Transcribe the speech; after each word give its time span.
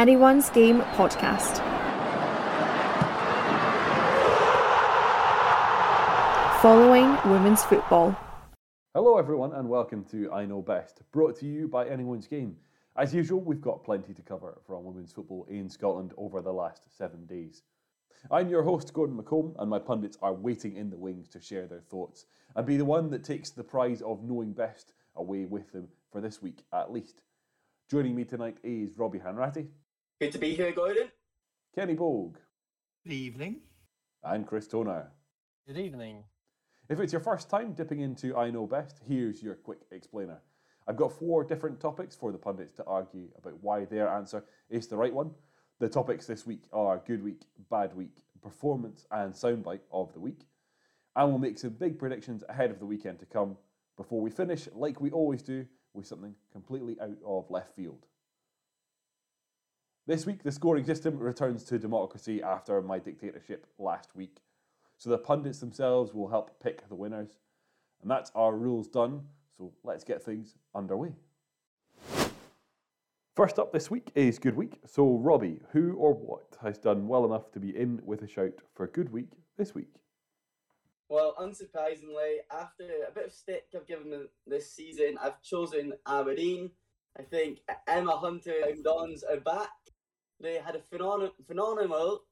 Anyone's 0.00 0.48
Game 0.48 0.80
podcast. 0.96 1.58
Following 6.62 7.18
women's 7.30 7.62
football. 7.64 8.16
Hello, 8.94 9.18
everyone, 9.18 9.52
and 9.52 9.68
welcome 9.68 10.04
to 10.04 10.32
I 10.32 10.46
Know 10.46 10.62
Best, 10.62 11.02
brought 11.12 11.38
to 11.40 11.46
you 11.46 11.68
by 11.68 11.86
Anyone's 11.86 12.26
Game. 12.26 12.56
As 12.96 13.14
usual, 13.14 13.42
we've 13.42 13.60
got 13.60 13.84
plenty 13.84 14.14
to 14.14 14.22
cover 14.22 14.62
from 14.66 14.84
women's 14.84 15.12
football 15.12 15.46
in 15.50 15.68
Scotland 15.68 16.14
over 16.16 16.40
the 16.40 16.50
last 16.50 16.80
seven 16.88 17.26
days. 17.26 17.62
I'm 18.30 18.48
your 18.48 18.62
host, 18.62 18.94
Gordon 18.94 19.18
McComb, 19.18 19.54
and 19.58 19.68
my 19.68 19.80
pundits 19.80 20.16
are 20.22 20.32
waiting 20.32 20.76
in 20.76 20.88
the 20.88 20.96
wings 20.96 21.28
to 21.28 21.42
share 21.42 21.66
their 21.66 21.82
thoughts 21.90 22.24
and 22.56 22.64
be 22.64 22.78
the 22.78 22.86
one 22.86 23.10
that 23.10 23.22
takes 23.22 23.50
the 23.50 23.64
prize 23.64 24.00
of 24.00 24.24
knowing 24.24 24.54
best 24.54 24.94
away 25.16 25.44
with 25.44 25.70
them 25.72 25.88
for 26.10 26.22
this 26.22 26.40
week 26.40 26.62
at 26.72 26.90
least. 26.90 27.20
Joining 27.90 28.14
me 28.14 28.24
tonight 28.24 28.56
is 28.62 28.96
Robbie 28.96 29.18
Hanratty. 29.18 29.66
Good 30.20 30.32
to 30.32 30.38
be 30.38 30.54
here, 30.54 30.70
Gordon. 30.70 31.08
Kenny 31.74 31.94
Bogue. 31.94 32.36
Good 33.04 33.14
evening. 33.14 33.62
And 34.22 34.46
Chris 34.46 34.68
Toner. 34.68 35.10
Good 35.66 35.78
evening. 35.78 36.24
If 36.90 37.00
it's 37.00 37.14
your 37.14 37.22
first 37.22 37.48
time 37.48 37.72
dipping 37.72 38.00
into 38.00 38.36
I 38.36 38.50
Know 38.50 38.66
Best, 38.66 39.00
here's 39.08 39.42
your 39.42 39.54
quick 39.54 39.78
explainer. 39.90 40.42
I've 40.86 40.98
got 40.98 41.18
four 41.18 41.42
different 41.42 41.80
topics 41.80 42.14
for 42.14 42.32
the 42.32 42.38
pundits 42.38 42.74
to 42.74 42.84
argue 42.84 43.28
about 43.38 43.62
why 43.62 43.86
their 43.86 44.10
answer 44.10 44.44
is 44.68 44.88
the 44.88 44.98
right 44.98 45.14
one. 45.14 45.30
The 45.78 45.88
topics 45.88 46.26
this 46.26 46.44
week 46.44 46.64
are 46.70 47.02
Good 47.06 47.24
Week, 47.24 47.46
Bad 47.70 47.96
Week, 47.96 48.18
Performance, 48.42 49.06
and 49.10 49.32
Soundbite 49.32 49.86
of 49.90 50.12
the 50.12 50.20
Week. 50.20 50.42
And 51.16 51.30
we'll 51.30 51.38
make 51.38 51.58
some 51.58 51.70
big 51.70 51.98
predictions 51.98 52.44
ahead 52.46 52.70
of 52.70 52.78
the 52.78 52.84
weekend 52.84 53.20
to 53.20 53.24
come 53.24 53.56
before 53.96 54.20
we 54.20 54.28
finish, 54.28 54.68
like 54.74 55.00
we 55.00 55.10
always 55.12 55.40
do, 55.40 55.64
with 55.94 56.06
something 56.06 56.34
completely 56.52 56.98
out 57.00 57.16
of 57.24 57.50
left 57.50 57.74
field. 57.74 58.04
This 60.06 60.26
week, 60.26 60.42
the 60.42 60.50
scoring 60.50 60.84
system 60.84 61.18
returns 61.18 61.62
to 61.64 61.78
democracy 61.78 62.42
after 62.42 62.80
my 62.80 62.98
dictatorship 62.98 63.66
last 63.78 64.16
week. 64.16 64.38
So 64.96 65.10
the 65.10 65.18
pundits 65.18 65.60
themselves 65.60 66.12
will 66.14 66.28
help 66.28 66.60
pick 66.62 66.88
the 66.88 66.94
winners. 66.94 67.38
And 68.02 68.10
that's 68.10 68.32
our 68.34 68.56
rules 68.56 68.88
done. 68.88 69.22
So 69.56 69.72
let's 69.84 70.04
get 70.04 70.22
things 70.22 70.54
underway. 70.74 71.12
First 73.36 73.58
up 73.58 73.72
this 73.72 73.90
week 73.90 74.10
is 74.14 74.38
Good 74.38 74.56
Week. 74.56 74.80
So, 74.86 75.16
Robbie, 75.16 75.60
who 75.72 75.94
or 75.94 76.12
what 76.12 76.56
has 76.62 76.78
done 76.78 77.06
well 77.06 77.24
enough 77.24 77.52
to 77.52 77.60
be 77.60 77.76
in 77.76 78.00
with 78.04 78.22
a 78.22 78.28
shout 78.28 78.54
for 78.74 78.86
Good 78.86 79.12
Week 79.12 79.30
this 79.56 79.74
week? 79.74 79.94
Well, 81.08 81.34
unsurprisingly, 81.40 82.38
after 82.50 82.84
a 83.08 83.12
bit 83.12 83.26
of 83.26 83.32
stick 83.32 83.64
I've 83.74 83.86
given 83.86 84.28
this 84.46 84.72
season, 84.72 85.16
I've 85.22 85.40
chosen 85.42 85.92
Aberdeen. 86.06 86.70
I 87.18 87.22
think 87.22 87.60
Emma 87.86 88.16
Hunter 88.16 88.54
and 88.68 88.84
Dons 88.84 89.22
are 89.22 89.40
back. 89.40 89.70
They 90.40 90.54
had 90.54 90.74
a 90.74 90.78
phenom- 90.80 91.32
phenomenal 91.46 92.24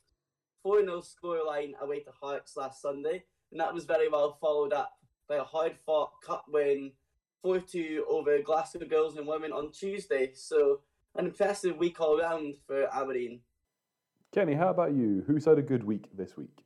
4 0.63 0.81
0 0.81 1.03
scoreline 1.03 1.79
away 1.81 2.01
to 2.01 2.11
Hearts 2.11 2.57
last 2.57 2.81
Sunday, 2.81 3.25
and 3.51 3.61
that 3.61 3.73
was 3.73 3.85
very 3.85 4.09
well 4.09 4.39
followed 4.41 4.73
up 4.73 4.93
by 5.29 5.37
a 5.37 5.45
hard 5.45 5.77
fought 5.85 6.13
cup 6.23 6.47
win 6.49 6.93
4 7.43 7.61
2 7.61 8.07
over 8.09 8.41
Glasgow 8.41 8.87
Girls 8.87 9.17
and 9.17 9.27
Women 9.27 9.53
on 9.53 9.71
Tuesday. 9.73 10.33
So, 10.35 10.81
an 11.17 11.27
impressive 11.27 11.77
week 11.77 12.01
all 12.01 12.19
round 12.19 12.57
for 12.67 12.89
Aberdeen. 12.95 13.41
Kenny, 14.33 14.55
how 14.55 14.71
about 14.71 14.95
you? 14.95 15.25
Who's 15.27 15.45
had 15.45 15.59
a 15.59 15.63
good 15.63 15.85
week 15.85 16.09
this 16.17 16.37
week? 16.37 16.65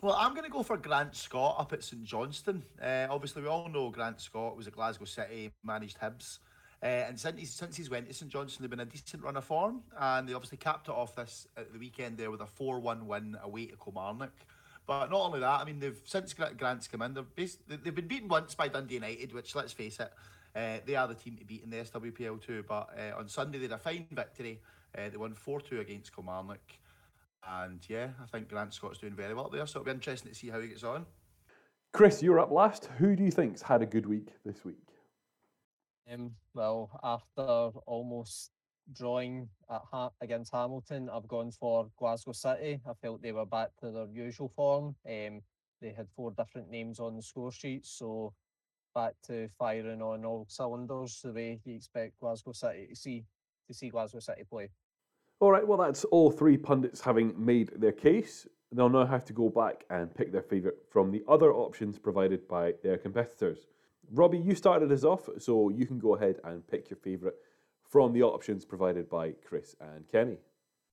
Well, 0.00 0.16
I'm 0.18 0.32
going 0.32 0.44
to 0.44 0.50
go 0.50 0.64
for 0.64 0.76
Grant 0.76 1.14
Scott 1.14 1.56
up 1.58 1.72
at 1.72 1.84
St 1.84 2.02
Johnstone. 2.02 2.64
Uh, 2.82 3.06
obviously, 3.08 3.42
we 3.42 3.48
all 3.48 3.68
know 3.68 3.90
Grant 3.90 4.20
Scott 4.20 4.56
was 4.56 4.66
a 4.66 4.72
Glasgow 4.72 5.04
City, 5.04 5.52
managed 5.62 5.98
Hibs. 6.00 6.38
Uh, 6.82 6.86
and 6.86 7.20
since 7.20 7.38
he's, 7.38 7.52
since 7.52 7.76
he's 7.76 7.88
went 7.88 8.08
to 8.08 8.14
St 8.14 8.30
Johnstone, 8.30 8.62
they've 8.62 8.70
been 8.70 8.80
a 8.80 8.84
decent 8.84 9.22
run 9.22 9.36
of 9.36 9.44
form. 9.44 9.82
And 9.98 10.28
they 10.28 10.34
obviously 10.34 10.58
capped 10.58 10.88
it 10.88 10.92
off 10.92 11.14
this 11.14 11.46
at 11.56 11.72
the 11.72 11.78
weekend 11.78 12.18
there 12.18 12.30
with 12.30 12.40
a 12.40 12.46
4 12.46 12.80
1 12.80 13.06
win 13.06 13.36
away 13.42 13.66
to 13.66 13.76
Kilmarnock. 13.76 14.32
But 14.86 15.10
not 15.10 15.20
only 15.20 15.40
that, 15.40 15.60
I 15.60 15.64
mean, 15.64 15.78
they've 15.78 16.00
since 16.04 16.34
Grant's 16.34 16.88
come 16.88 17.02
in, 17.02 17.14
they've, 17.14 17.56
they've 17.68 17.94
been 17.94 18.08
beaten 18.08 18.28
once 18.28 18.56
by 18.56 18.66
Dundee 18.66 18.94
United, 18.94 19.32
which, 19.32 19.54
let's 19.54 19.72
face 19.72 20.00
it, 20.00 20.12
uh, 20.56 20.78
they 20.84 20.96
are 20.96 21.06
the 21.06 21.14
team 21.14 21.36
to 21.36 21.44
beat 21.44 21.62
in 21.62 21.70
the 21.70 21.76
SWPL 21.76 22.44
too. 22.44 22.64
But 22.68 22.90
uh, 22.98 23.16
on 23.16 23.28
Sunday, 23.28 23.58
they 23.58 23.64
had 23.64 23.72
a 23.72 23.78
fine 23.78 24.06
victory. 24.10 24.60
Uh, 24.96 25.08
they 25.08 25.16
won 25.16 25.34
4 25.34 25.60
2 25.60 25.80
against 25.80 26.14
Kilmarnock. 26.14 26.60
And 27.48 27.80
yeah, 27.88 28.08
I 28.22 28.26
think 28.26 28.48
Grant 28.48 28.74
Scott's 28.74 28.98
doing 28.98 29.14
very 29.14 29.34
well 29.34 29.48
there, 29.48 29.66
so 29.66 29.80
it'll 29.80 29.86
be 29.86 29.90
interesting 29.92 30.30
to 30.30 30.34
see 30.34 30.48
how 30.48 30.60
he 30.60 30.68
gets 30.68 30.84
on. 30.84 31.06
Chris, 31.92 32.22
you're 32.22 32.40
up 32.40 32.50
last. 32.50 32.88
Who 32.98 33.16
do 33.16 33.24
you 33.24 33.30
think's 33.30 33.62
had 33.62 33.82
a 33.82 33.86
good 33.86 34.06
week 34.06 34.28
this 34.44 34.64
week? 34.64 34.91
Um, 36.12 36.32
well, 36.54 36.90
after 37.02 37.78
almost 37.86 38.50
drawing 38.92 39.48
at 39.70 39.82
ha- 39.90 40.10
against 40.20 40.52
Hamilton, 40.52 41.08
I've 41.08 41.28
gone 41.28 41.50
for 41.52 41.88
Glasgow 41.98 42.32
City. 42.32 42.80
I 42.86 42.92
felt 43.00 43.22
they 43.22 43.32
were 43.32 43.46
back 43.46 43.70
to 43.80 43.90
their 43.90 44.08
usual 44.12 44.48
form. 44.54 44.96
Um, 45.08 45.40
they 45.80 45.92
had 45.96 46.08
four 46.14 46.32
different 46.32 46.70
names 46.70 47.00
on 47.00 47.16
the 47.16 47.22
score 47.22 47.52
sheet, 47.52 47.86
so 47.86 48.34
back 48.94 49.14
to 49.26 49.48
firing 49.58 50.02
on 50.02 50.24
all 50.24 50.46
cylinders 50.48 51.20
the 51.22 51.32
way 51.32 51.60
you 51.64 51.76
expect 51.76 52.20
Glasgow 52.20 52.52
City 52.52 52.88
to 52.88 52.96
see 52.96 53.24
to 53.68 53.74
see 53.74 53.88
Glasgow 53.88 54.20
City 54.20 54.42
play. 54.48 54.68
All 55.40 55.50
right, 55.50 55.66
well, 55.66 55.78
that's 55.78 56.04
all 56.04 56.30
three 56.30 56.56
pundits 56.56 57.00
having 57.00 57.32
made 57.42 57.70
their 57.76 57.92
case. 57.92 58.46
They'll 58.70 58.88
now 58.88 59.06
have 59.06 59.24
to 59.26 59.32
go 59.32 59.48
back 59.48 59.84
and 59.90 60.14
pick 60.14 60.32
their 60.32 60.42
favourite 60.42 60.76
from 60.90 61.10
the 61.10 61.22
other 61.28 61.52
options 61.52 61.98
provided 61.98 62.46
by 62.48 62.74
their 62.82 62.98
competitors. 62.98 63.66
Robbie, 64.12 64.38
you 64.38 64.54
started 64.54 64.92
us 64.92 65.04
off, 65.04 65.28
so 65.38 65.70
you 65.70 65.86
can 65.86 65.98
go 65.98 66.14
ahead 66.14 66.36
and 66.44 66.66
pick 66.66 66.90
your 66.90 66.98
favourite 66.98 67.36
from 67.88 68.12
the 68.12 68.22
options 68.22 68.64
provided 68.64 69.08
by 69.08 69.32
Chris 69.46 69.74
and 69.80 70.06
Kenny. 70.10 70.36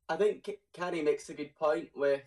I 0.07 0.15
think 0.15 0.49
Kenny 0.73 1.01
makes 1.01 1.29
a 1.29 1.33
good 1.33 1.53
point 1.55 1.89
with 1.95 2.23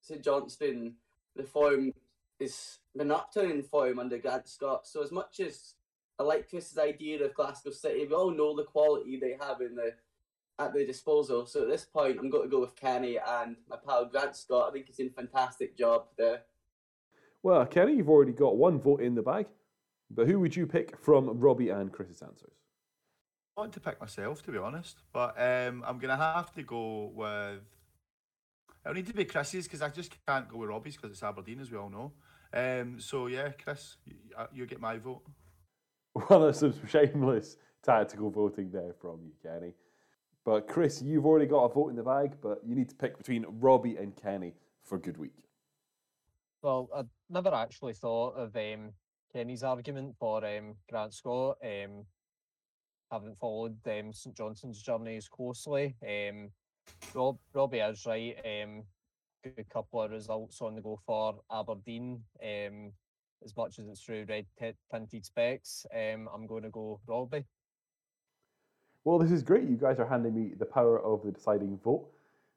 St 0.00 0.22
Johnstone. 0.22 0.94
The 1.36 1.44
form 1.44 1.92
is 2.40 2.78
been 2.96 3.12
upturn 3.12 3.50
in 3.50 3.62
form 3.62 3.98
under 4.00 4.18
Grant 4.18 4.48
Scott. 4.48 4.86
So 4.86 5.02
as 5.02 5.12
much 5.12 5.38
as 5.40 5.74
I 6.18 6.24
like 6.24 6.50
Chris's 6.50 6.78
idea 6.78 7.24
of 7.24 7.34
Glasgow 7.34 7.70
City, 7.70 8.06
we 8.06 8.14
all 8.14 8.30
know 8.30 8.56
the 8.56 8.64
quality 8.64 9.18
they 9.18 9.36
have 9.40 9.60
in 9.60 9.76
the 9.76 9.94
at 10.58 10.72
their 10.72 10.86
disposal. 10.86 11.46
So 11.46 11.62
at 11.62 11.68
this 11.68 11.84
point, 11.84 12.18
I'm 12.20 12.30
going 12.30 12.44
to 12.44 12.48
go 12.48 12.60
with 12.60 12.76
Kenny 12.76 13.18
and 13.18 13.56
my 13.68 13.76
pal 13.76 14.06
Grant 14.06 14.36
Scott. 14.36 14.68
I 14.68 14.72
think 14.72 14.86
he's 14.86 14.96
doing 14.96 15.10
a 15.10 15.12
fantastic 15.12 15.76
job 15.76 16.06
there. 16.18 16.42
Well, 17.42 17.66
Kenny, 17.66 17.96
you've 17.96 18.10
already 18.10 18.32
got 18.32 18.56
one 18.56 18.80
vote 18.80 19.00
in 19.00 19.14
the 19.14 19.22
bag. 19.22 19.46
But 20.14 20.28
who 20.28 20.38
would 20.40 20.54
you 20.54 20.66
pick 20.66 20.96
from 20.98 21.40
Robbie 21.40 21.70
and 21.70 21.92
Chris's 21.92 22.22
answers? 22.22 22.52
I 23.56 23.60
want 23.60 23.72
to 23.74 23.80
pick 23.80 24.00
myself, 24.00 24.42
to 24.44 24.52
be 24.52 24.58
honest, 24.58 25.02
but 25.12 25.34
um, 25.40 25.84
I'm 25.86 25.98
going 25.98 26.16
to 26.16 26.16
have 26.16 26.52
to 26.54 26.62
go 26.62 27.12
with. 27.14 27.60
It'll 28.84 28.94
need 28.94 29.06
to 29.06 29.14
be 29.14 29.24
Chris's 29.24 29.64
because 29.64 29.80
I 29.80 29.88
just 29.88 30.14
can't 30.26 30.48
go 30.48 30.58
with 30.58 30.70
Robbie's 30.70 30.96
because 30.96 31.10
it's 31.10 31.22
Aberdeen, 31.22 31.60
as 31.60 31.70
we 31.70 31.78
all 31.78 31.88
know. 31.88 32.12
Um, 32.52 33.00
so 33.00 33.28
yeah, 33.28 33.50
Chris, 33.50 33.96
you, 34.06 34.14
you 34.52 34.66
get 34.66 34.80
my 34.80 34.98
vote. 34.98 35.22
Well, 36.30 36.42
that's 36.42 36.60
some 36.60 36.74
shameless 36.86 37.56
tactical 37.82 38.30
voting 38.30 38.70
there 38.70 38.92
from 39.00 39.18
you, 39.24 39.32
Kenny. 39.42 39.72
But 40.44 40.68
Chris, 40.68 41.02
you've 41.02 41.26
already 41.26 41.46
got 41.46 41.64
a 41.64 41.68
vote 41.74 41.88
in 41.88 41.96
the 41.96 42.04
bag, 42.04 42.34
but 42.40 42.60
you 42.64 42.76
need 42.76 42.88
to 42.90 42.94
pick 42.94 43.18
between 43.18 43.44
Robbie 43.48 43.96
and 43.96 44.14
Kenny 44.14 44.54
for 44.84 44.96
good 44.96 45.16
week. 45.16 45.32
Well, 46.62 46.88
I 46.94 47.02
never 47.28 47.52
actually 47.52 47.94
thought 47.94 48.36
of 48.36 48.54
um, 48.54 48.92
Kenny's 49.34 49.64
argument 49.64 50.14
for 50.18 50.44
um, 50.46 50.76
Grant 50.88 51.12
Scott. 51.12 51.56
Um, 51.62 52.04
haven't 53.10 53.38
followed 53.38 53.76
um, 53.86 54.12
St 54.12 54.34
Johnstone's 54.34 54.80
journey 54.80 55.16
as 55.16 55.28
closely. 55.28 55.96
Um, 56.02 56.50
Rob, 57.14 57.38
Robbie 57.52 57.78
is 57.78 58.06
right. 58.06 58.36
Um, 58.44 58.84
good 59.42 59.68
couple 59.68 60.02
of 60.02 60.12
results 60.12 60.60
on 60.62 60.76
the 60.76 60.80
go 60.80 61.00
for 61.04 61.34
Aberdeen. 61.52 62.22
Um, 62.42 62.92
as 63.44 63.56
much 63.56 63.78
as 63.78 63.88
it's 63.88 64.00
through 64.00 64.26
red 64.28 64.46
tinted 64.90 65.24
specs, 65.24 65.84
um, 65.92 66.28
I'm 66.32 66.46
going 66.46 66.62
to 66.62 66.70
go 66.70 67.00
Robbie. 67.06 67.44
Well, 69.02 69.18
this 69.18 69.32
is 69.32 69.42
great. 69.42 69.68
You 69.68 69.76
guys 69.76 69.98
are 69.98 70.06
handing 70.06 70.34
me 70.34 70.54
the 70.56 70.64
power 70.64 71.00
of 71.00 71.24
the 71.24 71.32
deciding 71.32 71.78
vote. 71.84 72.08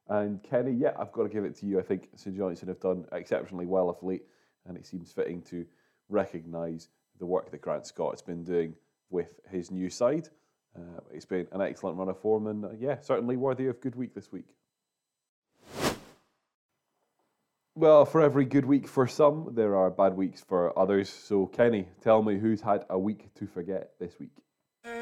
And 0.10 0.42
Kenny, 0.44 0.72
yeah, 0.72 0.92
I've 0.98 1.12
got 1.12 1.24
to 1.24 1.30
give 1.30 1.44
it 1.44 1.56
to 1.57 1.66
you. 1.66 1.80
I 1.80 1.84
think 1.84 2.10
St 2.16 2.38
Johnstone 2.38 2.69
have 2.69 2.80
done 2.80 3.06
exceptionally 3.12 3.66
well 3.66 3.90
of 3.90 4.02
late, 4.02 4.24
and 4.66 4.78
it 4.78 4.86
seems 4.86 5.12
fitting 5.12 5.42
to 5.44 5.66
recognise 6.09 6.89
the 7.19 7.25
work 7.25 7.51
that 7.51 7.62
Grant 7.62 7.86
Scott's 7.86 8.21
been 8.21 8.44
doing 8.44 8.75
with 9.09 9.39
his 9.50 9.71
new 9.71 9.89
side. 9.89 10.30
Uh, 10.75 11.01
it's 11.12 11.25
been 11.25 11.48
an 11.51 11.62
excellent 11.62 11.98
run 11.98 12.09
of 12.09 12.19
form, 12.19 12.48
and 12.48 12.65
uh, 12.65 12.69
yeah, 12.77 13.00
certainly 13.01 13.36
worthy 13.36 13.68
of 13.68 13.81
good 13.81 13.95
week 13.95 14.13
this 14.13 14.31
week. 14.31 14.45
Well, 17.75 18.06
for 18.06 18.21
every 18.21 18.45
good 18.45 18.65
week 18.65 18.88
for 18.88 19.07
some, 19.07 19.51
there 19.54 19.75
are 19.75 19.92
bad 19.92 20.15
weeks 20.15 20.42
for 20.42 20.77
others. 20.77 21.09
So, 21.09 21.45
Kenny, 21.45 21.88
tell 22.01 22.24
me 22.24 22.39
who's 22.39 22.62
had 22.62 22.86
a 22.89 22.98
week 22.98 23.33
to 23.36 23.45
forget 23.45 23.92
this 24.00 24.19
week. 24.19 24.31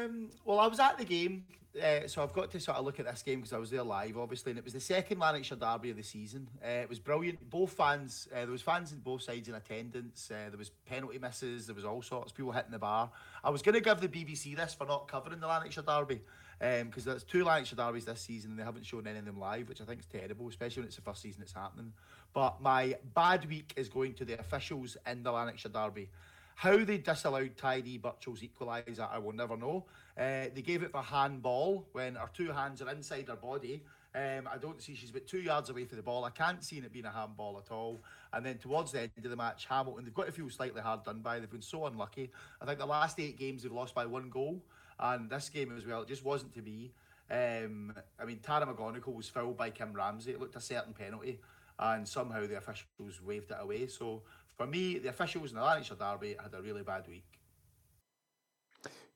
Um, 0.06 0.30
well, 0.44 0.60
I 0.60 0.66
was 0.66 0.80
at 0.80 0.98
the 0.98 1.04
game, 1.04 1.44
uh, 1.82 2.06
so 2.06 2.22
I've 2.22 2.32
got 2.32 2.50
to 2.52 2.60
sort 2.60 2.76
of 2.76 2.84
look 2.84 3.00
at 3.00 3.06
this 3.06 3.22
game 3.22 3.40
because 3.40 3.52
I 3.52 3.58
was 3.58 3.70
there 3.70 3.82
live, 3.82 4.16
obviously, 4.16 4.52
and 4.52 4.58
it 4.58 4.64
was 4.64 4.72
the 4.72 4.80
second 4.80 5.18
Lanarkshire 5.18 5.56
derby 5.56 5.90
of 5.90 5.96
the 5.96 6.02
season. 6.02 6.48
Uh, 6.64 6.82
it 6.82 6.88
was 6.88 6.98
brilliant. 6.98 7.50
Both 7.50 7.72
fans, 7.72 8.28
uh, 8.32 8.40
there 8.40 8.50
was 8.50 8.62
fans 8.62 8.92
in 8.92 8.98
both 9.00 9.22
sides 9.22 9.48
in 9.48 9.54
attendance. 9.54 10.30
Uh, 10.30 10.48
there 10.48 10.58
was 10.58 10.70
penalty 10.86 11.18
misses. 11.18 11.66
There 11.66 11.74
was 11.74 11.84
all 11.84 12.02
sorts 12.02 12.32
people 12.32 12.52
hitting 12.52 12.70
the 12.70 12.78
bar. 12.78 13.10
I 13.42 13.50
was 13.50 13.62
going 13.62 13.74
to 13.74 13.80
give 13.80 14.00
the 14.00 14.08
BBC 14.08 14.56
this 14.56 14.74
for 14.74 14.86
not 14.86 15.08
covering 15.08 15.40
the 15.40 15.46
Lanarkshire 15.46 15.82
derby, 15.82 16.20
because 16.58 17.06
um, 17.06 17.12
there's 17.12 17.24
two 17.24 17.44
Lanarkshire 17.44 17.76
derbies 17.76 18.04
this 18.04 18.20
season 18.20 18.52
and 18.52 18.60
they 18.60 18.64
haven't 18.64 18.86
shown 18.86 19.06
any 19.06 19.18
of 19.18 19.24
them 19.24 19.38
live, 19.38 19.68
which 19.68 19.80
I 19.80 19.84
think 19.84 20.00
is 20.00 20.06
terrible, 20.06 20.48
especially 20.48 20.82
when 20.82 20.88
it's 20.88 20.96
the 20.96 21.02
first 21.02 21.22
season 21.22 21.42
it's 21.42 21.52
happening. 21.52 21.92
But 22.32 22.60
my 22.60 22.96
bad 23.14 23.48
week 23.48 23.74
is 23.76 23.88
going 23.88 24.14
to 24.14 24.24
the 24.24 24.38
officials 24.38 24.96
in 25.06 25.22
the 25.22 25.32
Lanarkshire 25.32 25.70
derby. 25.70 26.08
How 26.56 26.84
they 26.84 26.96
disallowed 26.96 27.58
Tyree 27.58 28.00
Birchall's 28.02 28.40
equaliser, 28.40 29.12
I 29.12 29.18
will 29.18 29.34
never 29.34 29.58
know. 29.58 29.84
Uh, 30.18 30.48
they 30.54 30.62
gave 30.64 30.82
it 30.82 30.90
for 30.90 31.02
handball 31.02 31.86
when 31.92 32.14
her 32.14 32.30
two 32.32 32.50
hands 32.50 32.80
are 32.80 32.90
inside 32.90 33.28
her 33.28 33.36
body. 33.36 33.82
Um, 34.14 34.48
I 34.50 34.56
don't 34.56 34.80
see 34.80 34.94
she's 34.94 35.10
about 35.10 35.26
two 35.26 35.40
yards 35.40 35.68
away 35.68 35.84
from 35.84 35.98
the 35.98 36.02
ball. 36.02 36.24
I 36.24 36.30
can't 36.30 36.64
see 36.64 36.78
it 36.78 36.90
being 36.90 37.04
a 37.04 37.10
handball 37.10 37.62
at 37.62 37.70
all. 37.70 38.00
And 38.32 38.44
then 38.46 38.56
towards 38.56 38.92
the 38.92 39.00
end 39.02 39.10
of 39.22 39.28
the 39.28 39.36
match, 39.36 39.66
Hamilton, 39.66 40.04
they've 40.04 40.14
got 40.14 40.24
to 40.24 40.32
feel 40.32 40.48
slightly 40.48 40.80
hard 40.80 41.04
done 41.04 41.20
by. 41.20 41.38
They've 41.38 41.50
been 41.50 41.60
so 41.60 41.84
unlucky. 41.84 42.30
I 42.62 42.64
think 42.64 42.78
the 42.78 42.86
last 42.86 43.20
eight 43.20 43.38
games 43.38 43.62
they've 43.62 43.70
lost 43.70 43.94
by 43.94 44.06
one 44.06 44.30
goal. 44.30 44.62
And 44.98 45.28
this 45.28 45.50
game 45.50 45.76
as 45.76 45.84
well, 45.84 46.00
it 46.00 46.08
just 46.08 46.24
wasn't 46.24 46.54
to 46.54 46.62
be. 46.62 46.90
Um, 47.30 47.92
I 48.18 48.24
mean, 48.24 48.38
Tara 48.38 48.66
McGonigal 48.66 49.14
was 49.14 49.28
fouled 49.28 49.58
by 49.58 49.68
Kim 49.68 49.92
Ramsey. 49.92 50.30
It 50.30 50.40
looked 50.40 50.56
a 50.56 50.60
certain 50.62 50.94
penalty. 50.94 51.38
And 51.78 52.08
somehow 52.08 52.46
the 52.46 52.56
officials 52.56 53.20
waved 53.22 53.50
it 53.50 53.58
away. 53.60 53.88
So 53.88 54.22
for 54.56 54.66
me, 54.66 54.98
the 54.98 55.08
officials 55.08 55.50
in 55.50 55.56
the 55.56 55.62
Lanarkshire 55.62 55.96
Derby 55.96 56.36
had 56.42 56.54
a 56.54 56.62
really 56.62 56.82
bad 56.82 57.06
week. 57.06 57.26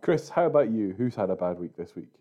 Chris, 0.02 0.28
how 0.28 0.46
about 0.46 0.70
you? 0.70 0.94
Who's 0.96 1.14
had 1.14 1.30
a 1.30 1.36
bad 1.36 1.58
week 1.58 1.76
this 1.76 1.94
week? 1.94 2.12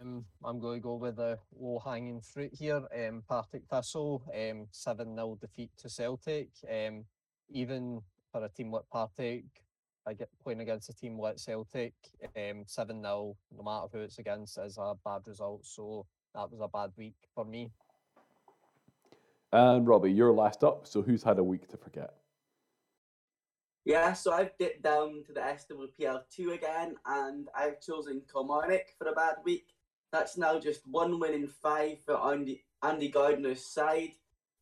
Um, 0.00 0.24
I'm 0.44 0.60
going 0.60 0.78
to 0.78 0.82
go 0.82 0.94
with 0.94 1.16
the 1.16 1.38
low 1.58 1.78
hanging 1.78 2.20
fruit 2.20 2.52
here. 2.52 2.82
Um, 2.94 3.22
Partick 3.28 3.62
Thistle, 3.70 4.22
um, 4.34 4.66
7 4.70 5.14
0 5.14 5.38
defeat 5.40 5.70
to 5.78 5.88
Celtic. 5.88 6.48
Um, 6.70 7.04
even 7.48 8.02
for 8.30 8.44
a 8.44 8.48
team 8.48 8.72
like 8.72 8.84
Partick, 8.92 9.44
I 10.06 10.12
get 10.12 10.28
playing 10.42 10.60
against 10.60 10.90
a 10.90 10.94
team 10.94 11.18
like 11.18 11.38
Celtic, 11.38 11.94
um, 12.36 12.64
7 12.66 13.02
0, 13.02 13.36
no 13.56 13.62
matter 13.62 13.86
who 13.92 14.00
it's 14.00 14.18
against, 14.18 14.58
is 14.58 14.78
a 14.78 14.94
bad 15.04 15.22
result. 15.26 15.64
So 15.64 16.06
that 16.34 16.50
was 16.50 16.60
a 16.60 16.68
bad 16.68 16.90
week 16.96 17.16
for 17.34 17.44
me. 17.44 17.70
And 19.52 19.86
Robbie, 19.86 20.12
you're 20.12 20.32
last 20.32 20.62
up. 20.62 20.86
So 20.86 21.00
who's 21.00 21.22
had 21.22 21.38
a 21.38 21.44
week 21.44 21.68
to 21.68 21.78
forget? 21.78 22.14
Yeah, 23.86 24.14
so 24.14 24.32
I've 24.32 24.58
dipped 24.58 24.82
down 24.82 25.22
to 25.28 25.32
the 25.32 25.38
SWPL2 25.38 26.54
again, 26.54 26.96
and 27.06 27.48
I've 27.54 27.80
chosen 27.80 28.22
Kilmarnock 28.28 28.86
for 28.98 29.06
a 29.06 29.12
bad 29.12 29.36
week. 29.44 29.68
That's 30.10 30.36
now 30.36 30.58
just 30.58 30.80
one 30.88 31.20
win 31.20 31.34
in 31.34 31.46
five 31.46 31.98
for 32.04 32.18
Andy, 32.18 32.64
Andy 32.82 33.08
Gardner's 33.08 33.64
side. 33.64 34.14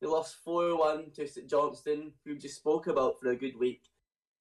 They 0.03 0.09
lost 0.09 0.37
4 0.45 0.77
1 0.79 1.13
to 1.13 1.27
St 1.27 1.49
Johnstone, 1.49 2.13
who 2.27 2.37
just 2.37 2.57
spoke 2.57 2.87
about 2.87 3.19
for 3.19 3.31
a 3.31 3.37
good 3.37 3.59
week 3.59 3.85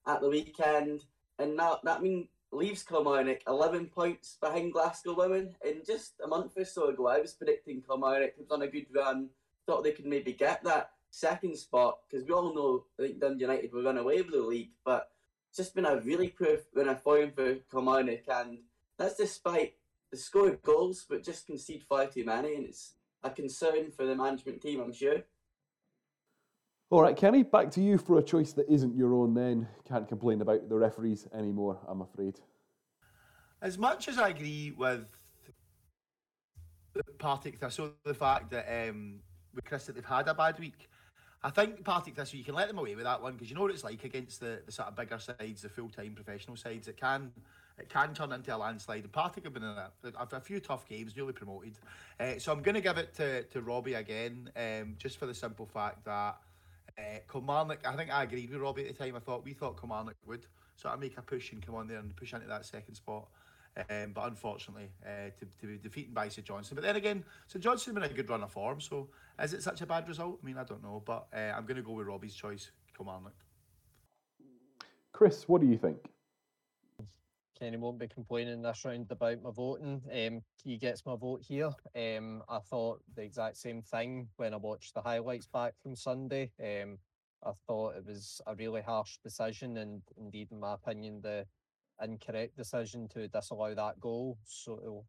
at 0.06 0.20
the 0.20 0.30
weekend. 0.30 1.06
And 1.40 1.56
now 1.56 1.80
that 1.86 2.02
means 2.02 2.28
leaves 2.52 2.84
Kilmarnock 2.84 3.40
11 3.48 3.86
points 3.86 4.38
behind 4.42 4.74
Glasgow 4.74 5.16
Women. 5.16 5.56
In 5.66 5.84
just 5.88 6.16
a 6.22 6.28
month 6.28 6.58
or 6.58 6.66
so 6.66 6.90
ago, 6.90 7.08
I 7.08 7.22
was 7.22 7.32
predicting 7.32 7.82
Kilmarnock 7.82 8.34
was 8.38 8.52
on 8.52 8.64
a 8.64 8.68
good 8.68 8.88
run, 8.94 9.30
thought 9.66 9.86
they 9.86 9.94
could 9.94 10.08
maybe 10.08 10.34
get 10.34 10.62
that 10.66 10.92
second 11.14 11.56
spot 11.56 12.00
because 12.10 12.26
we 12.26 12.34
all 12.34 12.56
know 12.56 12.86
I 13.00 13.04
think 13.04 13.20
Dundee 13.20 13.44
United 13.44 13.72
will 13.72 13.84
run 13.84 14.00
away 14.00 14.22
with 14.22 14.32
the 14.32 14.42
league, 14.42 14.72
but 14.84 15.12
it's 15.48 15.58
just 15.58 15.76
been 15.76 15.86
a 15.86 16.02
really 16.02 16.30
poor 16.30 16.58
run 16.76 16.90
of 16.90 17.04
form 17.04 17.32
for 17.36 17.56
Kilmarnock, 17.72 18.28
and 18.28 18.58
that's 18.98 19.18
despite 19.18 19.76
the 20.10 20.18
score 20.18 20.50
of 20.50 20.64
goals, 20.64 21.06
but 21.08 21.24
just 21.24 21.46
concede 21.46 21.84
far 21.84 22.08
too 22.08 22.26
many, 22.26 22.56
and 22.56 22.66
it's 22.66 22.96
a 23.24 23.30
concern 23.30 23.92
for 23.92 24.06
the 24.06 24.16
management 24.16 24.62
team, 24.62 24.82
I'm 24.82 24.92
sure. 24.92 25.24
All 26.90 27.04
right, 27.04 27.16
Kenny, 27.16 27.44
back 27.44 27.70
to 27.72 27.82
you 27.82 28.00
for 28.00 28.18
a 28.18 28.24
choice 28.24 28.54
that 28.54 28.68
isn't 28.68 28.96
your 28.96 29.14
own. 29.14 29.34
Then 29.36 29.68
can't 29.88 30.08
complain 30.08 30.42
about 30.42 30.68
the 30.68 30.76
referees 30.76 31.28
anymore. 31.34 31.80
I'm 31.88 32.02
afraid. 32.02 32.40
As 33.62 33.78
much 33.78 34.08
as 34.08 34.18
I 34.18 34.30
agree 34.30 34.74
with 34.76 35.06
the 36.94 37.04
Partick 37.20 37.60
Thistle, 37.60 37.94
the 38.04 38.14
fact 38.14 38.52
that 38.52 38.90
um, 38.90 39.20
with 39.54 39.66
Chris 39.66 39.86
that 39.86 39.96
they've 39.96 40.06
had 40.06 40.28
a 40.28 40.34
bad 40.34 40.60
week, 40.60 40.90
I 41.44 41.50
think 41.50 41.84
Partick 41.84 42.16
this 42.16 42.34
you 42.34 42.44
can 42.44 42.56
let 42.56 42.70
them 42.70 42.78
away 42.78 42.96
with 42.96 43.04
that 43.04 43.22
one 43.22 43.34
because 43.34 43.50
you 43.50 43.56
know 43.56 43.62
what 43.62 43.72
it's 43.72 43.84
like 43.84 44.04
against 44.06 44.40
the, 44.40 44.62
the 44.66 44.72
sort 44.72 44.88
of 44.88 44.96
bigger 44.96 45.20
sides, 45.20 45.62
the 45.62 45.70
full 45.70 45.90
time 45.90 46.14
professional 46.16 46.56
sides. 46.56 46.88
It 46.88 46.98
can 46.98 47.32
it 47.78 47.90
can 47.90 48.14
turn 48.14 48.32
into 48.32 48.56
a 48.56 48.58
landslide. 48.58 49.04
And 49.04 49.12
Partick 49.12 49.44
have 49.44 49.54
been 49.54 49.64
in 49.64 49.70
a, 49.70 49.92
a, 50.32 50.40
few 50.40 50.60
tough 50.60 50.88
games, 50.88 51.16
newly 51.18 51.34
promoted. 51.34 51.74
Uh, 52.20 52.38
so 52.38 52.52
I'm 52.52 52.62
going 52.62 52.76
to 52.76 52.82
give 52.82 52.98
it 52.98 53.14
to, 53.16 53.44
to 53.44 53.62
Robbie 53.62 53.96
again, 53.96 54.52
um, 54.56 54.96
just 55.00 55.18
for 55.18 55.26
the 55.26 55.34
simple 55.34 55.66
fact 55.66 56.06
that 56.06 56.38
uh, 56.98 57.02
Kilmarnock, 57.32 57.80
I 57.86 57.96
think 57.96 58.12
I 58.12 58.24
agreed 58.24 58.52
with 58.52 58.62
Robbie 58.62 58.88
at 58.88 58.96
the 58.96 59.04
time. 59.04 59.16
I 59.16 59.20
thought 59.20 59.44
we 59.44 59.54
thought 59.54 59.80
Kilmarnock 59.80 60.18
would 60.28 60.46
sort 60.76 60.94
of 60.94 61.00
make 61.00 61.18
a 61.18 61.22
push 61.22 61.52
and 61.52 61.66
come 61.66 61.76
on 61.76 61.88
there 61.88 61.98
and 61.98 62.16
push 62.16 62.34
into 62.34 62.48
that 62.48 62.66
second 62.66 62.96
spot. 62.96 63.28
Um, 63.90 64.12
but 64.14 64.28
unfortunately, 64.28 64.90
uh, 65.04 65.32
to, 65.40 65.48
to 65.62 65.68
be 65.68 65.78
defeated 65.78 66.14
by 66.14 66.30
St 66.30 66.46
Johnstone. 66.46 66.76
But 66.76 66.84
then 66.84 66.96
again, 66.96 67.24
St 67.48 67.64
Johnstone's 67.64 67.96
been 67.96 68.04
a 68.04 68.10
good 68.10 68.30
run 68.30 68.44
of 68.44 68.52
form, 68.52 68.80
so 68.80 69.10
is 69.42 69.54
it 69.54 69.64
such 69.64 69.82
a 69.82 69.88
bad 69.88 70.08
result? 70.08 70.40
I 70.44 70.46
mean, 70.46 70.58
I 70.58 70.64
don't 70.64 70.84
know, 70.84 71.02
but 71.04 71.28
uh, 71.36 71.54
I'm 71.56 71.66
going 71.66 71.78
to 71.78 71.82
go 71.82 71.94
with 71.94 72.08
Robbie's 72.08 72.36
choice, 72.36 72.72
Kilmarnock. 72.96 73.34
Chris, 75.12 75.48
what 75.48 75.62
do 75.62 75.68
you 75.68 75.78
think? 75.78 75.98
Kenny 77.58 77.78
won't 77.78 78.00
be 78.00 78.08
complaining 78.08 78.62
this 78.62 78.84
round 78.84 79.12
about 79.12 79.42
my 79.42 79.52
voting. 79.52 80.02
Um, 80.12 80.42
he 80.64 80.78
gets 80.78 81.06
my 81.06 81.16
vote 81.16 81.42
here. 81.48 81.72
Um, 81.96 82.44
I 82.50 82.60
thought 82.60 83.02
the 83.16 83.22
exact 83.22 83.58
same 83.58 83.82
thing 83.82 84.28
when 84.38 84.54
I 84.54 84.58
watched 84.58 84.94
the 84.94 85.02
highlights 85.02 85.48
back 85.48 85.74
from 85.82 85.96
Sunday. 85.96 86.52
Um, 86.62 86.98
I 87.46 87.52
thought 87.68 87.96
it 87.96 88.06
was 88.06 88.42
a 88.48 88.56
really 88.56 88.82
harsh 88.82 89.18
decision, 89.24 89.78
and 89.78 90.02
indeed, 90.18 90.50
in 90.52 90.60
my 90.60 90.74
opinion, 90.74 91.22
the 91.22 91.46
incorrect 92.04 92.58
decision 92.58 93.08
to 93.10 93.28
disallow 93.28 93.74
that 93.76 94.00
goal. 94.00 94.38
So, 94.44 95.06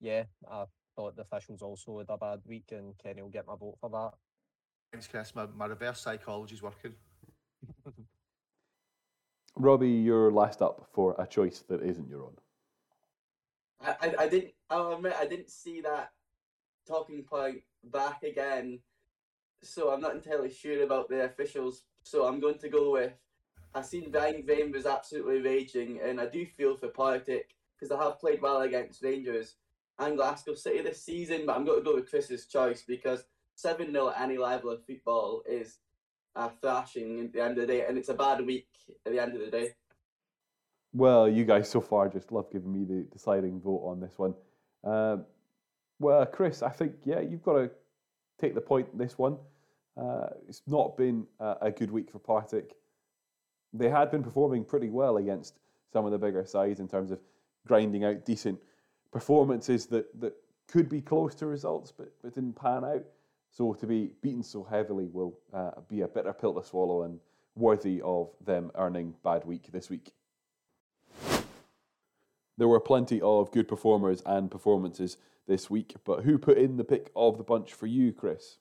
yeah, 0.00 0.24
I 0.50 0.64
thought 0.96 1.16
the 1.16 1.22
officials 1.22 1.62
also 1.62 1.98
had 1.98 2.06
a 2.08 2.18
bad 2.18 2.40
week, 2.44 2.72
and 2.72 2.96
Kenny 2.98 3.22
will 3.22 3.28
get 3.28 3.46
my 3.46 3.54
vote 3.58 3.76
for 3.80 3.90
that. 3.90 4.10
Thanks, 4.92 5.06
Chris. 5.06 5.34
My, 5.34 5.46
my 5.46 5.66
reverse 5.66 6.00
psychology 6.00 6.54
is 6.54 6.62
working. 6.62 6.94
Robbie, 9.56 9.90
you're 9.90 10.30
last 10.30 10.62
up 10.62 10.88
for 10.92 11.14
a 11.18 11.26
choice 11.26 11.64
that 11.68 11.82
isn't 11.82 12.08
your 12.08 12.24
own. 12.24 12.36
I, 13.80 13.94
I, 14.00 14.14
I 14.20 14.28
didn't. 14.28 14.52
I'll 14.70 14.92
admit 14.92 15.14
I 15.18 15.26
didn't 15.26 15.50
see 15.50 15.80
that 15.82 16.10
talking 16.86 17.22
point 17.22 17.62
back 17.84 18.22
again, 18.22 18.80
so 19.62 19.90
I'm 19.90 20.00
not 20.00 20.14
entirely 20.14 20.50
sure 20.52 20.82
about 20.84 21.08
the 21.08 21.24
officials. 21.24 21.84
So 22.02 22.26
I'm 22.26 22.40
going 22.40 22.58
to 22.58 22.68
go 22.68 22.92
with 22.92 23.12
I 23.74 23.82
seen 23.82 24.10
Ryan 24.10 24.44
Vane 24.46 24.72
was 24.72 24.86
absolutely 24.86 25.40
raging, 25.40 26.00
and 26.02 26.20
I 26.20 26.26
do 26.26 26.46
feel 26.46 26.76
for 26.76 26.88
Partick 26.88 27.54
because 27.74 27.90
they 27.90 27.96
have 27.96 28.18
played 28.18 28.42
well 28.42 28.62
against 28.62 29.02
Rangers 29.02 29.56
and 29.98 30.16
Glasgow 30.16 30.54
City 30.54 30.82
this 30.82 31.02
season. 31.02 31.44
But 31.46 31.56
I'm 31.56 31.64
going 31.64 31.78
to 31.78 31.84
go 31.84 31.94
with 31.94 32.10
Chris's 32.10 32.46
choice 32.46 32.82
because 32.86 33.24
7 33.56 33.92
0 33.92 34.10
at 34.10 34.20
any 34.20 34.38
level 34.38 34.70
of 34.70 34.84
football 34.84 35.42
is 35.48 35.78
a 36.34 36.50
thrashing 36.60 37.20
at 37.20 37.32
the 37.32 37.42
end 37.42 37.58
of 37.58 37.66
the 37.66 37.72
day, 37.72 37.86
and 37.86 37.98
it's 37.98 38.08
a 38.08 38.14
bad 38.14 38.44
week 38.44 38.68
at 39.06 39.12
the 39.12 39.20
end 39.20 39.34
of 39.34 39.40
the 39.40 39.50
day. 39.50 39.74
Well, 40.92 41.28
you 41.28 41.44
guys 41.44 41.68
so 41.68 41.80
far 41.80 42.08
just 42.08 42.32
love 42.32 42.50
giving 42.50 42.72
me 42.72 42.84
the 42.84 43.06
deciding 43.12 43.60
vote 43.60 43.82
on 43.84 44.00
this 44.00 44.18
one. 44.18 44.34
Uh, 44.82 45.18
well, 46.00 46.24
Chris, 46.26 46.62
I 46.62 46.70
think, 46.70 46.94
yeah, 47.04 47.20
you've 47.20 47.42
got 47.42 47.54
to 47.54 47.70
take 48.40 48.54
the 48.54 48.60
point 48.60 48.88
in 48.92 48.98
this 48.98 49.18
one. 49.18 49.36
Uh, 50.00 50.28
it's 50.48 50.62
not 50.66 50.96
been 50.96 51.26
a, 51.40 51.56
a 51.62 51.70
good 51.70 51.90
week 51.90 52.10
for 52.10 52.20
Partick 52.20 52.72
they 53.72 53.88
had 53.88 54.10
been 54.10 54.22
performing 54.22 54.64
pretty 54.64 54.88
well 54.88 55.16
against 55.16 55.58
some 55.92 56.04
of 56.04 56.12
the 56.12 56.18
bigger 56.18 56.44
sides 56.44 56.80
in 56.80 56.88
terms 56.88 57.10
of 57.10 57.20
grinding 57.66 58.04
out 58.04 58.24
decent 58.24 58.58
performances 59.12 59.86
that, 59.86 60.20
that 60.20 60.34
could 60.66 60.88
be 60.88 61.00
close 61.00 61.34
to 61.34 61.46
results 61.46 61.92
but, 61.92 62.12
but 62.22 62.34
didn't 62.34 62.54
pan 62.54 62.84
out. 62.84 63.04
So 63.50 63.72
to 63.74 63.86
be 63.86 64.12
beaten 64.22 64.42
so 64.42 64.62
heavily 64.62 65.08
will 65.10 65.38
uh, 65.52 65.72
be 65.88 66.02
a 66.02 66.08
bitter 66.08 66.32
pill 66.32 66.54
to 66.54 66.66
swallow 66.66 67.02
and 67.02 67.18
worthy 67.56 68.00
of 68.02 68.30
them 68.44 68.70
earning 68.76 69.14
bad 69.24 69.44
week 69.44 69.72
this 69.72 69.90
week. 69.90 70.12
There 72.56 72.68
were 72.68 72.80
plenty 72.80 73.20
of 73.20 73.50
good 73.52 73.68
performers 73.68 74.22
and 74.26 74.50
performances 74.50 75.16
this 75.46 75.70
week, 75.70 75.94
but 76.04 76.24
who 76.24 76.38
put 76.38 76.58
in 76.58 76.76
the 76.76 76.84
pick 76.84 77.10
of 77.16 77.38
the 77.38 77.44
bunch 77.44 77.72
for 77.72 77.86
you, 77.86 78.12
Chris? 78.12 78.58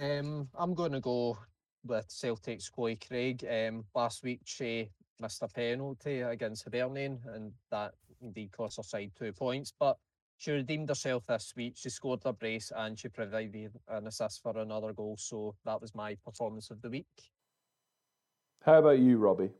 Um, 0.00 0.48
I'm 0.54 0.74
going 0.74 0.92
to 0.92 1.00
go 1.00 1.38
with 1.86 2.06
Celtic's 2.08 2.68
Chloe 2.68 2.96
Craig. 2.96 3.44
Um, 3.48 3.84
last 3.94 4.22
week 4.22 4.40
she 4.44 4.90
missed 5.20 5.42
a 5.42 5.48
penalty 5.48 6.20
against 6.20 6.64
Hibernian, 6.64 7.20
and 7.32 7.52
that 7.70 7.92
indeed 8.20 8.52
cost 8.52 8.76
her 8.76 8.82
side 8.82 9.12
two 9.18 9.32
points. 9.32 9.72
But 9.78 9.96
she 10.38 10.52
redeemed 10.52 10.88
herself 10.88 11.26
this 11.26 11.54
week. 11.56 11.74
She 11.76 11.88
scored 11.90 12.20
a 12.24 12.32
brace 12.32 12.72
and 12.76 12.98
she 12.98 13.08
provided 13.08 13.72
an 13.88 14.06
assist 14.06 14.42
for 14.42 14.58
another 14.58 14.92
goal. 14.92 15.16
So 15.18 15.54
that 15.64 15.80
was 15.80 15.94
my 15.94 16.16
performance 16.24 16.70
of 16.70 16.82
the 16.82 16.90
week. 16.90 17.06
How 18.62 18.80
about 18.80 18.98
you, 18.98 19.16
Robbie? 19.16 19.50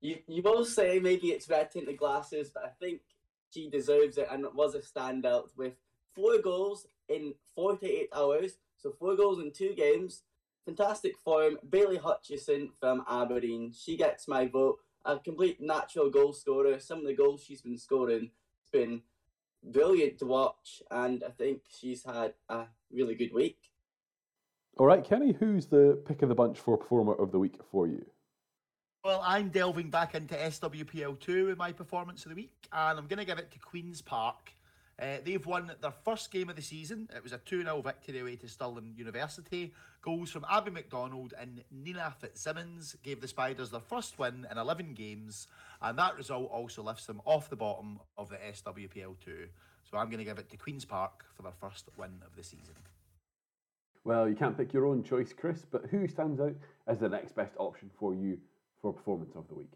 You 0.00 0.18
you 0.26 0.42
will 0.42 0.64
say 0.64 0.98
maybe 0.98 1.28
it's 1.28 1.48
red 1.48 1.70
tinted 1.70 1.96
glasses, 1.96 2.50
but 2.52 2.64
I 2.64 2.70
think 2.78 3.00
she 3.50 3.70
deserves 3.70 4.18
it 4.18 4.28
and 4.30 4.44
it 4.44 4.54
was 4.54 4.74
a 4.74 4.80
standout 4.80 5.44
with 5.56 5.74
four 6.14 6.38
goals 6.42 6.86
in 7.08 7.34
48 7.54 8.08
hours 8.14 8.58
so 8.94 9.06
four 9.06 9.16
goals 9.16 9.40
in 9.40 9.52
two 9.52 9.74
games. 9.74 10.22
Fantastic 10.66 11.18
form. 11.18 11.58
Bailey 11.68 11.98
Hutchison 11.98 12.70
from 12.78 13.04
Aberdeen. 13.08 13.72
She 13.72 13.96
gets 13.96 14.26
my 14.28 14.46
vote. 14.46 14.78
a 15.04 15.18
complete 15.18 15.60
natural 15.60 16.10
goal 16.10 16.32
scorer. 16.32 16.78
Some 16.78 17.00
of 17.00 17.04
the 17.04 17.14
goals 17.14 17.44
she's 17.44 17.60
been 17.60 17.76
scoring 17.76 18.30
it's 18.62 18.70
been 18.70 19.02
brilliant 19.62 20.18
to 20.18 20.26
watch, 20.26 20.82
and 20.90 21.22
I 21.22 21.30
think 21.30 21.60
she's 21.68 22.04
had 22.04 22.32
a 22.48 22.64
really 22.90 23.14
good 23.14 23.34
week. 23.34 23.58
All 24.78 24.86
right, 24.86 25.04
Kenny, 25.04 25.32
who's 25.32 25.66
the 25.66 26.02
pick 26.06 26.22
of 26.22 26.30
the 26.30 26.34
bunch 26.34 26.58
for 26.58 26.78
performer 26.78 27.14
of 27.14 27.30
the 27.30 27.38
week 27.38 27.60
for 27.70 27.86
you? 27.86 28.04
Well, 29.04 29.20
I'm 29.22 29.50
delving 29.50 29.90
back 29.90 30.14
into 30.14 30.34
SWPL2 30.34 31.46
with 31.46 31.58
my 31.58 31.72
performance 31.72 32.24
of 32.24 32.30
the 32.30 32.36
week, 32.36 32.66
and 32.72 32.98
I'm 32.98 33.06
going 33.06 33.18
to 33.18 33.26
give 33.26 33.38
it 33.38 33.50
to 33.52 33.58
Queen's 33.58 34.00
Park. 34.00 34.52
Uh, 35.00 35.16
they've 35.24 35.44
won 35.44 35.72
their 35.80 35.90
first 36.04 36.30
game 36.30 36.48
of 36.48 36.56
the 36.56 36.62
season. 36.62 37.08
It 37.14 37.22
was 37.22 37.32
a 37.32 37.38
2 37.38 37.62
0 37.62 37.82
victory 37.82 38.20
away 38.20 38.36
to 38.36 38.48
Stirling 38.48 38.94
University. 38.96 39.72
Goals 40.02 40.30
from 40.30 40.46
Abby 40.48 40.70
McDonald 40.70 41.34
and 41.38 41.64
Nina 41.72 42.14
Fitzsimmons 42.20 42.94
gave 43.02 43.20
the 43.20 43.28
Spiders 43.28 43.70
their 43.70 43.80
first 43.80 44.18
win 44.18 44.46
in 44.50 44.58
11 44.58 44.94
games, 44.94 45.48
and 45.82 45.98
that 45.98 46.16
result 46.16 46.50
also 46.52 46.82
lifts 46.82 47.06
them 47.06 47.20
off 47.24 47.50
the 47.50 47.56
bottom 47.56 47.98
of 48.16 48.28
the 48.28 48.36
SWPL2. 48.36 49.48
So 49.90 49.98
I'm 49.98 50.06
going 50.06 50.18
to 50.18 50.24
give 50.24 50.38
it 50.38 50.48
to 50.50 50.56
Queen's 50.56 50.84
Park 50.84 51.24
for 51.34 51.42
their 51.42 51.52
first 51.60 51.88
win 51.96 52.20
of 52.24 52.36
the 52.36 52.44
season. 52.44 52.74
Well, 54.04 54.28
you 54.28 54.36
can't 54.36 54.56
pick 54.56 54.72
your 54.72 54.86
own 54.86 55.02
choice, 55.02 55.32
Chris, 55.32 55.64
but 55.70 55.86
who 55.90 56.06
stands 56.06 56.40
out 56.40 56.54
as 56.86 56.98
the 56.98 57.08
next 57.08 57.34
best 57.34 57.54
option 57.58 57.90
for 57.98 58.14
you 58.14 58.38
for 58.80 58.92
performance 58.92 59.34
of 59.34 59.48
the 59.48 59.54
week? 59.54 59.72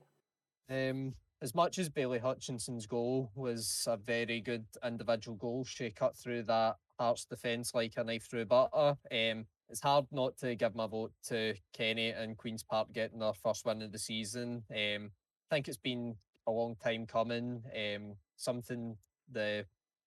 Um, 0.70 1.14
as 1.40 1.54
much 1.54 1.78
as 1.78 1.88
Bailey 1.88 2.18
Hutchison's 2.18 2.86
goal 2.86 3.30
was 3.34 3.86
a 3.86 3.96
very 3.96 4.40
good 4.40 4.64
individual 4.84 5.36
goal, 5.36 5.64
she 5.64 5.90
cut 5.90 6.16
through 6.16 6.44
that 6.44 6.76
Hearts 6.98 7.26
defence 7.26 7.74
like 7.74 7.92
a 7.96 8.02
knife 8.02 8.26
through 8.28 8.46
butter. 8.46 8.96
Um, 9.12 9.46
it's 9.68 9.80
hard 9.80 10.06
not 10.10 10.36
to 10.38 10.56
give 10.56 10.74
my 10.74 10.88
vote 10.88 11.12
to 11.28 11.54
Kenny 11.72 12.10
and 12.10 12.36
Queen's 12.36 12.64
Park 12.64 12.92
getting 12.92 13.20
their 13.20 13.34
first 13.34 13.64
win 13.64 13.82
of 13.82 13.92
the 13.92 13.98
season. 13.98 14.64
Um, 14.70 15.10
I 15.50 15.54
think 15.54 15.68
it's 15.68 15.76
been 15.76 16.16
a 16.48 16.50
long 16.50 16.74
time 16.82 17.06
coming. 17.06 17.62
Um, 17.72 18.14
something 18.36 18.96
the 19.30 19.64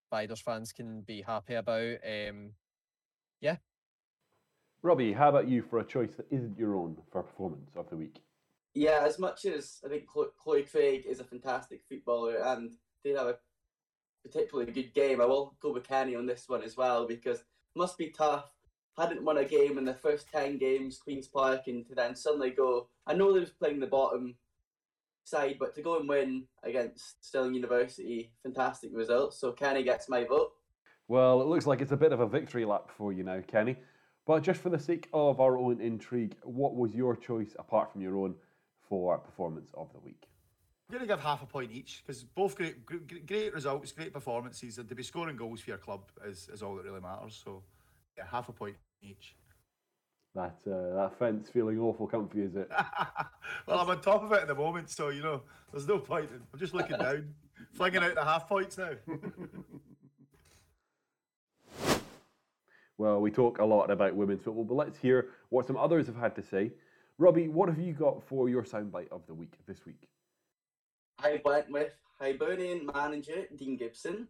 Spiders 0.07 0.41
fans 0.41 0.73
can 0.73 1.01
be 1.01 1.21
happy 1.21 1.53
about. 1.53 1.97
Um, 2.05 2.51
yeah. 3.39 3.55
Robbie, 4.81 5.13
how 5.13 5.29
about 5.29 5.47
you 5.47 5.61
for 5.61 5.79
a 5.79 5.85
choice 5.85 6.15
that 6.15 6.25
isn't 6.29 6.57
your 6.57 6.75
own 6.75 6.97
for 7.09 7.23
performance 7.23 7.71
of 7.77 7.89
the 7.89 7.95
week? 7.95 8.21
Yeah, 8.73 9.01
as 9.03 9.19
much 9.19 9.45
as 9.45 9.79
I 9.85 9.89
think 9.89 10.07
Chloe 10.07 10.63
Craig 10.63 11.05
is 11.07 11.19
a 11.19 11.25
fantastic 11.25 11.81
footballer 11.87 12.37
and 12.37 12.71
did 13.03 13.17
have 13.17 13.27
a 13.27 13.37
particularly 14.23 14.71
good 14.71 14.93
game, 14.93 15.19
I 15.19 15.25
will 15.25 15.55
go 15.61 15.73
with 15.73 15.87
Kenny 15.87 16.15
on 16.15 16.25
this 16.25 16.47
one 16.47 16.63
as 16.63 16.77
well 16.77 17.05
because 17.05 17.43
must 17.75 17.97
be 17.97 18.09
tough. 18.09 18.51
Hadn't 18.97 19.23
won 19.23 19.37
a 19.37 19.45
game 19.45 19.77
in 19.77 19.85
the 19.85 19.93
first 19.93 20.29
10 20.31 20.57
games, 20.57 20.97
Queen's 20.97 21.27
Park, 21.27 21.67
and 21.67 21.85
to 21.87 21.95
then 21.95 22.15
suddenly 22.15 22.51
go. 22.51 22.87
I 23.07 23.13
know 23.13 23.33
they 23.33 23.39
was 23.39 23.49
playing 23.49 23.79
the 23.79 23.87
bottom 23.87 24.35
side, 25.23 25.55
but 25.59 25.73
to 25.75 25.81
go 25.81 25.97
and 25.97 26.09
win 26.09 26.43
against 26.63 27.25
Stirling 27.25 27.53
University, 27.53 28.31
fantastic 28.43 28.91
result. 28.93 29.33
So 29.33 29.53
Kenny 29.53 29.83
gets 29.83 30.09
my 30.09 30.25
vote. 30.25 30.51
Well, 31.07 31.41
it 31.41 31.47
looks 31.47 31.65
like 31.65 31.81
it's 31.81 31.91
a 31.93 31.97
bit 31.97 32.11
of 32.11 32.19
a 32.19 32.27
victory 32.27 32.65
lap 32.65 32.89
for 32.89 33.13
you 33.13 33.23
now, 33.23 33.41
Kenny. 33.47 33.77
But 34.25 34.43
just 34.43 34.61
for 34.61 34.69
the 34.69 34.79
sake 34.79 35.07
of 35.13 35.39
our 35.39 35.57
own 35.57 35.81
intrigue, 35.81 36.35
what 36.43 36.75
was 36.75 36.93
your 36.93 37.15
choice 37.15 37.55
apart 37.57 37.91
from 37.91 38.01
your 38.01 38.17
own 38.17 38.35
for 38.91 39.17
performance 39.19 39.71
of 39.75 39.87
the 39.93 39.99
week? 39.99 40.27
I'm 40.89 40.97
going 40.97 41.07
to 41.07 41.13
give 41.15 41.23
half 41.23 41.41
a 41.41 41.45
point 41.45 41.71
each 41.71 42.03
because 42.05 42.25
both 42.25 42.55
great, 42.55 42.85
great, 42.85 43.25
great 43.25 43.53
results, 43.53 43.93
great 43.93 44.11
performances, 44.11 44.77
and 44.77 44.89
to 44.89 44.95
be 44.95 45.01
scoring 45.01 45.37
goals 45.37 45.61
for 45.61 45.69
your 45.69 45.77
club 45.77 46.01
is, 46.27 46.49
is 46.53 46.61
all 46.61 46.75
that 46.75 46.83
really 46.83 46.99
matters. 46.99 47.41
So, 47.41 47.63
yeah, 48.17 48.25
half 48.29 48.49
a 48.49 48.51
point 48.51 48.75
each. 49.01 49.37
That 50.35 50.57
uh, 50.67 50.95
that 50.95 51.17
fence 51.17 51.49
feeling 51.49 51.79
awful 51.79 52.05
comfy, 52.05 52.41
is 52.41 52.55
it? 52.57 52.69
well, 53.65 53.79
I'm 53.79 53.89
on 53.89 54.01
top 54.01 54.23
of 54.23 54.33
it 54.33 54.41
at 54.41 54.47
the 54.49 54.55
moment, 54.55 54.89
so 54.89 55.07
you 55.07 55.23
know, 55.23 55.43
there's 55.71 55.87
no 55.87 55.97
point. 55.97 56.29
In, 56.29 56.41
I'm 56.53 56.59
just 56.59 56.73
looking 56.73 56.97
down, 56.97 57.33
flinging 57.73 58.03
out 58.03 58.15
the 58.15 58.25
half 58.25 58.49
points 58.49 58.77
now. 58.77 58.91
well, 62.97 63.21
we 63.21 63.31
talk 63.31 63.59
a 63.59 63.65
lot 63.65 63.89
about 63.89 64.15
women's 64.15 64.43
football, 64.43 64.65
but 64.65 64.75
let's 64.75 64.97
hear 64.97 65.29
what 65.49 65.65
some 65.67 65.77
others 65.77 66.07
have 66.07 66.17
had 66.17 66.35
to 66.35 66.43
say. 66.43 66.71
Robbie, 67.21 67.49
what 67.49 67.69
have 67.69 67.77
you 67.77 67.93
got 67.93 68.23
for 68.23 68.49
your 68.49 68.63
soundbite 68.63 69.11
of 69.11 69.27
the 69.27 69.35
week 69.35 69.53
this 69.67 69.85
week? 69.85 70.09
I 71.19 71.39
went 71.45 71.71
with 71.71 71.93
Hibernian 72.19 72.87
manager 72.91 73.45
Dean 73.55 73.77
Gibson. 73.77 74.27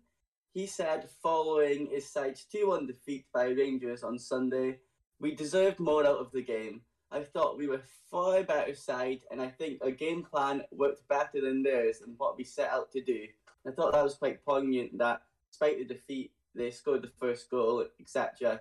He 0.54 0.68
said, 0.68 1.08
following 1.24 1.88
his 1.90 2.12
side's 2.12 2.44
2 2.52 2.68
1 2.68 2.88
defeat 2.88 3.28
by 3.34 3.46
Rangers 3.46 4.04
on 4.04 4.20
Sunday, 4.20 4.80
we 5.22 5.34
deserved 5.34 5.80
more 5.80 6.06
out 6.06 6.18
of 6.18 6.34
the 6.34 6.42
game. 6.42 6.82
I 7.14 7.22
thought 7.22 7.58
we 7.58 7.68
were 7.68 7.82
far 8.10 8.44
better 8.44 8.76
side, 8.76 9.22
and 9.32 9.42
I 9.42 9.48
think 9.48 9.82
our 9.82 9.92
game 9.92 10.24
plan 10.30 10.64
worked 10.74 11.08
better 11.08 11.40
than 11.40 11.64
theirs 11.64 12.02
and 12.06 12.16
what 12.18 12.38
we 12.38 12.44
set 12.44 12.72
out 12.72 12.92
to 12.92 13.02
do. 13.02 13.26
I 13.66 13.72
thought 13.72 13.94
that 13.94 14.04
was 14.04 14.16
quite 14.16 14.44
poignant 14.44 14.98
that, 14.98 15.22
despite 15.50 15.78
the 15.78 15.86
defeat, 15.86 16.34
they 16.54 16.72
scored 16.72 17.04
the 17.04 17.12
first 17.22 17.50
goal, 17.50 17.86
etc. 18.02 18.60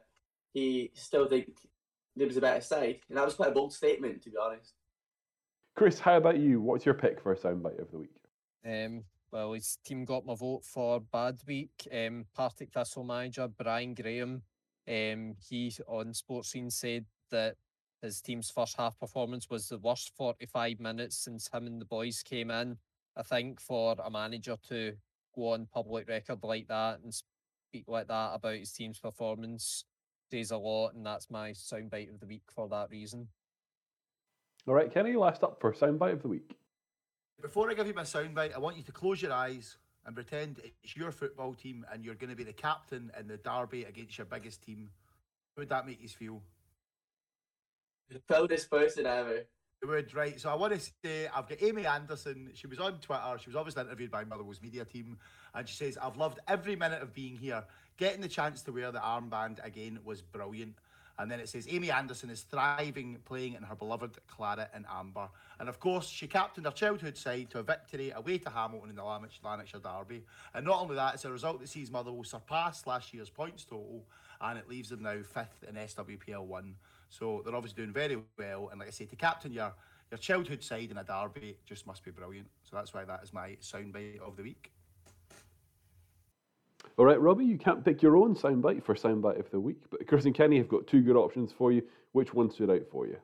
He 0.53 0.93
still 0.95 1.27
think 1.27 1.49
there 2.17 2.26
was 2.26 2.37
a 2.37 2.40
better 2.40 2.61
side, 2.61 3.00
and 3.09 3.17
that 3.17 3.25
was 3.25 3.35
quite 3.35 3.50
a 3.50 3.55
bold 3.55 3.73
statement, 3.73 4.23
to 4.23 4.31
be 4.31 4.37
honest. 4.37 4.75
Chris, 5.76 5.99
how 5.99 6.17
about 6.17 6.38
you? 6.38 6.61
What's 6.61 6.85
your 6.85 6.95
pick 6.95 7.21
for 7.21 7.33
a 7.33 7.37
soundbite 7.37 7.81
of 7.81 7.90
the 7.90 7.99
week? 7.99 8.11
Um, 8.67 9.05
well, 9.33 9.52
his 9.52 9.79
team 9.85 10.05
got 10.05 10.26
my 10.26 10.35
vote 10.35 10.64
for 10.64 11.00
bad 11.00 11.40
week. 11.47 11.88
Um, 11.93 12.26
Partick 12.35 12.73
Thistle 12.73 13.05
manager 13.05 13.49
Brian 13.49 13.95
Graham 13.95 14.43
um, 14.88 15.37
he 15.49 15.73
on 15.87 16.12
Sportscene 16.12 16.73
said 16.73 17.05
that 17.31 17.55
his 18.02 18.21
team's 18.21 18.50
first 18.50 18.76
half 18.76 18.99
performance 18.99 19.49
was 19.49 19.69
the 19.69 19.79
worst 19.79 20.11
45 20.17 20.81
minutes 20.81 21.17
since 21.17 21.49
him 21.52 21.67
and 21.67 21.81
the 21.81 21.85
boys 21.85 22.23
came 22.23 22.50
in. 22.50 22.76
I 23.17 23.23
think 23.23 23.61
for 23.61 23.95
a 24.02 24.11
manager 24.11 24.57
to 24.69 24.95
go 25.35 25.52
on 25.52 25.69
public 25.73 26.09
record 26.09 26.43
like 26.43 26.67
that 26.69 27.00
and 27.00 27.14
speak 27.14 27.85
like 27.87 28.09
that 28.09 28.35
about 28.35 28.57
his 28.57 28.73
team's 28.73 28.99
performance 28.99 29.85
says 30.31 30.51
a 30.51 30.57
lot, 30.57 30.95
and 30.95 31.05
that's 31.05 31.31
my 31.31 31.51
soundbite 31.51 32.13
of 32.13 32.21
the 32.21 32.27
week 32.27 32.43
for 32.55 32.69
that 32.69 32.91
reason. 32.91 33.29
All 34.67 34.75
right, 34.75 34.93
Kenny, 34.93 35.15
last 35.15 35.43
up 35.43 35.61
for 35.61 35.73
soundbite 35.73 36.13
of 36.13 36.23
the 36.23 36.29
week. 36.29 36.57
Before 37.41 37.71
I 37.71 37.75
give 37.75 37.87
you 37.87 37.95
my 37.95 38.03
soundbite, 38.03 38.55
I 38.55 38.59
want 38.59 38.77
you 38.77 38.83
to 38.83 38.93
close 38.93 39.23
your 39.23 39.33
eyes 39.33 39.77
and 40.05 40.15
pretend 40.15 40.61
it's 40.63 40.97
your 40.97 41.11
football 41.11 41.55
team 41.55 41.85
and 41.93 42.05
you're 42.05 42.15
going 42.15 42.31
to 42.31 42.37
be 42.37 42.45
the 42.45 42.53
captain 42.53 43.11
in 43.19 43.27
the 43.27 43.39
derby 43.39 43.85
against 43.85 44.19
your 44.19 44.27
biggest 44.27 44.63
team. 44.63 44.91
How 45.57 45.63
would 45.63 45.69
that 45.71 45.87
make 45.87 46.03
you 46.03 46.09
feel? 46.09 46.43
The 48.11 48.19
proudest 48.21 48.71
person 48.71 49.07
ever. 49.07 49.47
Would, 49.83 50.15
right. 50.15 50.39
So 50.39 50.51
I 50.51 50.55
want 50.55 50.75
to 50.75 50.91
say 51.03 51.27
I've 51.35 51.49
got 51.49 51.63
Amy 51.63 51.87
Anderson. 51.87 52.51
She 52.53 52.67
was 52.67 52.79
on 52.79 52.99
Twitter. 52.99 53.39
She 53.43 53.49
was 53.49 53.57
obviously 53.57 53.83
interviewed 53.83 54.11
by 54.11 54.25
Motherwell's 54.25 54.61
media 54.61 54.85
team. 54.85 55.17
And 55.55 55.67
she 55.67 55.75
says, 55.75 55.97
I've 55.97 56.19
loved 56.19 56.39
every 56.47 56.77
minute 56.77 57.01
of 57.01 57.15
being 57.15 57.37
here. 57.37 57.65
Getting 57.97 58.21
the 58.21 58.29
chance 58.29 58.61
to 58.63 58.73
wear 58.73 58.93
the 58.93 58.99
armband 58.99 59.65
again 59.65 59.99
was 60.05 60.21
brilliant. 60.21 60.75
And 61.19 61.31
then 61.31 61.41
it 61.41 61.49
says 61.49 61.67
Amy 61.71 61.91
Anderson 61.91 62.31
is 62.31 62.43
thriving 62.43 63.19
playing 63.25 63.55
in 63.55 63.63
her 63.63 63.75
beloved 63.75 64.19
Claret 64.27 64.71
and 64.75 64.85
Amber. 64.91 65.29
And 65.59 65.69
of 65.69 65.81
course, 65.81 66.09
she 66.09 66.27
captained 66.27 66.67
her 66.67 66.73
childhood 66.73 67.17
side 67.17 67.51
to 67.51 67.59
a 67.59 67.63
victory 67.63 68.11
away 68.11 68.39
to 68.39 68.51
Hamilton 68.51 68.91
in 68.91 68.97
the 68.97 69.05
Lanarkshire 69.05 69.81
Derby. 69.81 70.25
And 70.55 70.65
not 70.67 70.81
only 70.81 70.97
that, 70.97 71.15
it's 71.15 71.25
a 71.25 71.33
result 71.33 71.61
that 71.61 71.69
sees 71.69 71.91
Motherwell 71.91 72.25
surpass 72.25 72.87
last 72.87 73.13
year's 73.13 73.31
points 73.31 73.65
total 73.65 74.05
and 74.41 74.59
it 74.59 74.69
leaves 74.69 74.89
them 74.89 75.03
now 75.03 75.19
fifth 75.23 75.65
in 75.69 75.75
SWPL 75.75 76.47
1. 76.47 76.75
So 77.11 77.43
they're 77.45 77.55
obviously 77.55 77.83
doing 77.83 77.93
very 77.93 78.19
well. 78.38 78.69
And 78.71 78.79
like 78.79 78.88
I 78.88 78.93
say, 78.93 79.05
to 79.07 79.17
captain 79.17 79.52
your, 79.52 79.75
your 80.11 80.19
childhood 80.19 80.62
side 80.62 80.90
in 80.90 80.99
a 80.99 81.05
derby 81.05 81.59
just 81.67 81.87
must 81.87 82.05
be 82.05 82.11
brilliant. 82.11 82.49
So 82.62 82.76
that's 82.76 82.95
why 82.95 83.05
that 83.05 83.21
is 83.23 83.33
my 83.33 83.57
soundbite 83.61 84.21
of 84.21 84.37
the 84.37 84.45
week. 84.45 84.73
All 86.97 87.05
right, 87.05 87.21
Robbie, 87.21 87.45
you 87.45 87.59
can't 87.59 87.85
pick 87.85 88.02
your 88.02 88.17
own 88.17 88.35
soundbite 88.35 88.83
for 88.85 88.95
soundbite 88.95 89.38
of 89.38 89.50
the 89.50 89.61
week, 89.61 89.83
but 89.90 90.07
Chris 90.07 90.25
and 90.25 90.35
Kenny 90.35 90.59
have 90.59 90.69
got 90.69 90.87
two 90.87 91.02
good 91.02 91.17
options 91.17 91.52
for 91.52 91.73
you. 91.73 91.83
Which 92.12 92.33
one 92.33 92.50
stood 92.50 92.71
out 92.71 92.87
for 92.90 93.07
you? 93.07 93.17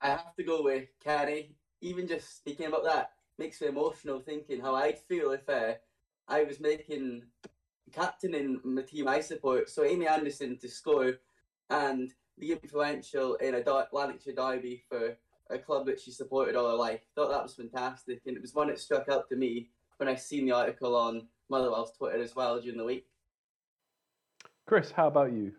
I 0.00 0.08
have 0.08 0.34
to 0.36 0.44
go 0.44 0.62
with 0.62 0.88
Kenny. 1.02 1.56
Even 1.80 2.06
just 2.06 2.36
speaking 2.36 2.66
about 2.66 2.84
that 2.84 3.12
makes 3.38 3.60
me 3.60 3.68
emotional 3.68 4.20
thinking 4.20 4.60
how 4.60 4.74
I'd 4.74 4.98
feel 4.98 5.30
if 5.32 5.48
uh, 5.48 5.74
I 6.26 6.42
was 6.42 6.60
making 6.60 7.22
captain 7.92 8.34
in 8.34 8.74
the 8.74 8.82
team 8.82 9.08
I 9.08 9.20
support. 9.20 9.70
So 9.70 9.84
Amy 9.84 10.06
Anderson 10.06 10.58
to 10.58 10.68
score 10.68 11.14
and 11.70 12.12
be 12.38 12.52
influential 12.52 13.34
in 13.36 13.54
a 13.54 13.86
Lanarkshire 13.92 14.34
derby 14.34 14.82
for 14.88 15.16
a 15.50 15.58
club 15.58 15.86
that 15.86 16.00
she 16.00 16.10
supported 16.10 16.56
all 16.56 16.70
her 16.70 16.76
life. 16.76 17.00
Thought 17.14 17.30
that 17.30 17.42
was 17.42 17.54
fantastic, 17.54 18.20
and 18.26 18.36
it 18.36 18.42
was 18.42 18.54
one 18.54 18.68
that 18.68 18.78
struck 18.78 19.08
out 19.08 19.28
to 19.28 19.36
me 19.36 19.70
when 19.96 20.08
I 20.08 20.14
seen 20.14 20.46
the 20.46 20.52
article 20.52 20.96
on 20.96 21.26
Motherwell's 21.48 21.92
Twitter 21.96 22.22
as 22.22 22.36
well 22.36 22.60
during 22.60 22.78
the 22.78 22.84
week. 22.84 23.06
Chris, 24.66 24.90
how 24.90 25.08
about 25.08 25.32
you? 25.32 25.52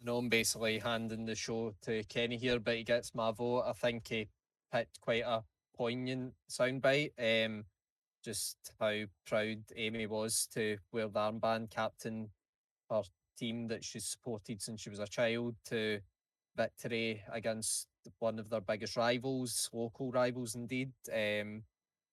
No, 0.00 0.18
I'm 0.18 0.28
basically 0.28 0.78
handing 0.78 1.26
the 1.26 1.34
show 1.34 1.74
to 1.82 2.04
Kenny 2.04 2.36
here, 2.36 2.60
but 2.60 2.76
he 2.76 2.84
gets 2.84 3.14
my 3.14 3.32
vote. 3.32 3.64
I 3.66 3.72
think 3.72 4.06
he 4.06 4.28
picked 4.72 5.00
quite 5.00 5.24
a 5.24 5.42
poignant 5.76 6.34
soundbite. 6.48 7.10
Um, 7.18 7.64
just 8.24 8.56
how 8.78 9.02
proud 9.26 9.58
Amy 9.74 10.06
was 10.06 10.46
to 10.54 10.78
wear 10.92 11.08
the 11.08 11.18
armband, 11.18 11.70
captain 11.70 12.30
her 12.90 13.02
team 13.38 13.68
that 13.68 13.84
she's 13.84 14.06
supported 14.06 14.60
since 14.60 14.80
she 14.80 14.90
was 14.90 14.98
a 14.98 15.06
child 15.06 15.54
to 15.66 16.00
victory 16.56 17.22
against 17.32 17.88
one 18.18 18.38
of 18.38 18.50
their 18.50 18.60
biggest 18.60 18.96
rivals, 18.96 19.68
local 19.72 20.10
rivals 20.10 20.54
indeed, 20.54 20.92
um, 21.12 21.62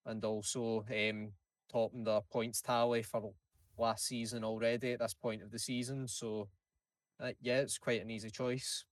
and 0.06 0.24
also 0.24 0.86
um, 0.90 1.32
topping 1.72 2.04
their 2.04 2.22
points 2.32 2.62
tally 2.62 3.02
for 3.02 3.34
last 3.78 4.06
season 4.06 4.44
already 4.44 4.94
at 4.94 5.00
this 5.00 5.14
point 5.14 5.42
of 5.42 5.52
the 5.52 5.60
season. 5.60 6.08
So, 6.08 6.48
uh, 7.20 7.32
yeah, 7.42 7.60
it's 7.60 7.78
quite 7.78 8.02
an 8.02 8.12
easy 8.12 8.30
choice. 8.30 8.86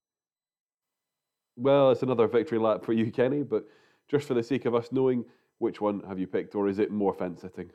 Well, 1.56 1.92
it's 1.92 2.04
another 2.04 2.28
victory 2.28 2.58
lap 2.58 2.84
for 2.84 2.94
you, 2.94 3.12
Kenny, 3.12 3.44
but 3.44 3.66
just 4.08 4.28
for 4.28 4.34
the 4.34 4.44
sake 4.44 4.66
of 4.66 4.74
us 4.74 4.92
knowing, 4.92 5.24
which 5.60 5.80
one 5.80 6.02
have 6.08 6.20
you 6.20 6.28
picked, 6.28 6.56
or 6.56 6.68
is 6.68 6.80
it 6.80 6.92
more 6.92 7.14
fence 7.14 7.42
sitting? 7.42 7.70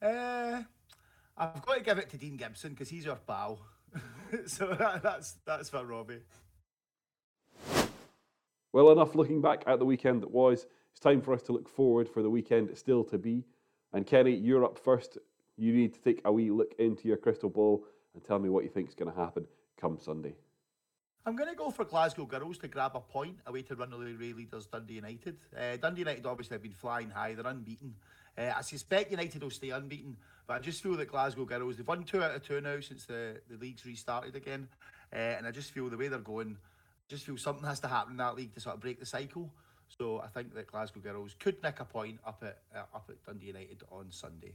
Uh, 0.00 0.62
I've 1.36 1.64
got 1.64 1.74
to 1.74 1.82
give 1.82 1.98
it 1.98 2.10
to 2.10 2.18
Dean 2.18 2.36
Gibson 2.36 2.70
because 2.70 2.88
he's 2.88 3.06
our 3.06 3.16
pal. 3.16 3.60
so 4.46 4.66
that, 4.78 5.02
that's 5.02 5.36
that's 5.46 5.70
for 5.70 5.84
Robbie. 5.84 6.20
Well, 8.72 8.90
enough 8.90 9.14
looking 9.14 9.42
back 9.42 9.64
at 9.66 9.78
the 9.78 9.84
weekend 9.84 10.22
that 10.22 10.30
was. 10.30 10.66
It's 10.92 11.00
time 11.00 11.20
for 11.20 11.34
us 11.34 11.42
to 11.42 11.52
look 11.52 11.68
forward 11.68 12.08
for 12.08 12.22
the 12.22 12.30
weekend 12.30 12.76
still 12.76 13.04
to 13.04 13.18
be. 13.18 13.44
And 13.92 14.06
Kenny, 14.06 14.34
you're 14.34 14.64
up 14.64 14.78
first. 14.78 15.18
You 15.56 15.72
need 15.72 15.92
to 15.94 16.00
take 16.00 16.22
a 16.24 16.32
wee 16.32 16.50
look 16.50 16.74
into 16.78 17.08
your 17.08 17.18
crystal 17.18 17.50
ball 17.50 17.84
and 18.14 18.22
tell 18.22 18.38
me 18.38 18.48
what 18.48 18.64
you 18.64 18.70
think 18.70 18.88
is 18.88 18.94
going 18.94 19.12
to 19.12 19.18
happen 19.18 19.46
come 19.78 19.98
Sunday. 19.98 20.34
I'm 21.24 21.36
going 21.36 21.48
to 21.48 21.54
go 21.54 21.70
for 21.70 21.84
Glasgow 21.84 22.24
Girls 22.24 22.58
to 22.58 22.68
grab 22.68 22.92
a 22.96 23.00
point 23.00 23.38
away 23.46 23.62
to 23.62 23.76
runaway 23.76 24.32
leaders 24.32 24.66
Dundee 24.66 24.94
United. 24.94 25.36
Uh, 25.56 25.76
Dundee 25.76 26.00
United 26.00 26.26
obviously 26.26 26.56
have 26.56 26.62
been 26.62 26.72
flying 26.72 27.10
high, 27.10 27.34
they're 27.34 27.46
unbeaten. 27.46 27.94
Uh, 28.36 28.52
I 28.56 28.62
suspect 28.62 29.10
United 29.10 29.42
will 29.42 29.50
stay 29.50 29.70
unbeaten, 29.70 30.16
but 30.46 30.54
I 30.54 30.58
just 30.58 30.82
feel 30.82 30.96
that 30.96 31.08
Glasgow 31.10 31.44
Girls, 31.44 31.76
they've 31.76 31.86
won 31.86 32.04
two 32.04 32.22
out 32.22 32.34
of 32.34 32.46
two 32.46 32.60
now 32.60 32.80
since 32.80 33.04
the, 33.04 33.40
the 33.50 33.58
league's 33.58 33.84
restarted 33.84 34.36
again. 34.36 34.68
Uh, 35.12 35.16
and 35.16 35.46
I 35.46 35.50
just 35.50 35.72
feel 35.72 35.90
the 35.90 35.98
way 35.98 36.08
they're 36.08 36.18
going, 36.18 36.56
I 36.58 37.06
just 37.08 37.26
feel 37.26 37.36
something 37.36 37.66
has 37.66 37.80
to 37.80 37.88
happen 37.88 38.12
in 38.12 38.16
that 38.18 38.36
league 38.36 38.54
to 38.54 38.60
sort 38.60 38.76
of 38.76 38.80
break 38.80 38.98
the 38.98 39.06
cycle. 39.06 39.50
So 39.98 40.20
I 40.20 40.28
think 40.28 40.54
that 40.54 40.66
Glasgow 40.66 41.00
Girls 41.00 41.34
could 41.38 41.62
nick 41.62 41.80
a 41.80 41.84
point 41.84 42.18
up 42.26 42.42
at 42.42 42.58
uh, 42.74 42.96
up 42.96 43.10
at 43.10 43.22
Dundee 43.26 43.48
United 43.48 43.82
on 43.90 44.06
Sunday. 44.10 44.54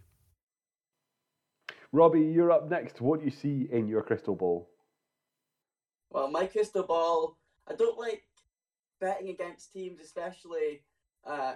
Robbie, 1.92 2.22
you're 2.22 2.52
up 2.52 2.70
next. 2.70 3.00
What 3.00 3.20
do 3.20 3.26
you 3.26 3.32
see 3.32 3.68
in 3.72 3.88
your 3.88 4.02
crystal 4.02 4.36
ball? 4.36 4.68
Well, 6.10 6.32
my 6.32 6.48
crystal 6.48 6.84
ball, 6.84 7.38
I 7.68 7.76
don't 7.76 8.00
like 8.00 8.24
betting 9.00 9.30
against 9.30 9.72
teams, 9.72 10.00
especially 10.02 10.82
uh, 11.26 11.54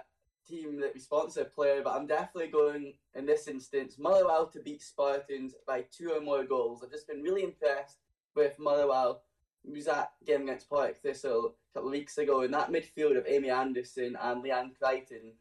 team 0.48 0.80
that 0.80 0.94
we 0.94 1.00
sponsor 1.00 1.44
player, 1.44 1.82
but 1.82 1.94
I'm 1.94 2.06
definitely 2.06 2.50
going 2.50 2.94
in 3.14 3.26
this 3.26 3.48
instance 3.48 3.98
Motherwell 3.98 4.46
to 4.48 4.60
beat 4.60 4.82
Spartans 4.82 5.54
by 5.66 5.84
two 5.96 6.10
or 6.10 6.20
more 6.20 6.44
goals. 6.44 6.82
I've 6.82 6.90
just 6.90 7.08
been 7.08 7.22
really 7.22 7.44
impressed 7.44 7.98
with 8.34 8.58
Motherwell. 8.58 9.22
We 9.64 9.74
was 9.74 9.88
at 9.88 10.12
game 10.26 10.42
against 10.42 10.68
Partick 10.68 10.98
Thistle 10.98 11.54
a 11.70 11.74
couple 11.74 11.88
of 11.88 11.92
weeks 11.92 12.18
ago, 12.18 12.40
and 12.42 12.52
that 12.54 12.72
midfield 12.72 13.16
of 13.16 13.26
Amy 13.26 13.50
Anderson 13.50 14.16
and 14.20 14.42
Leanne 14.42 14.76
Crichton 14.78 15.32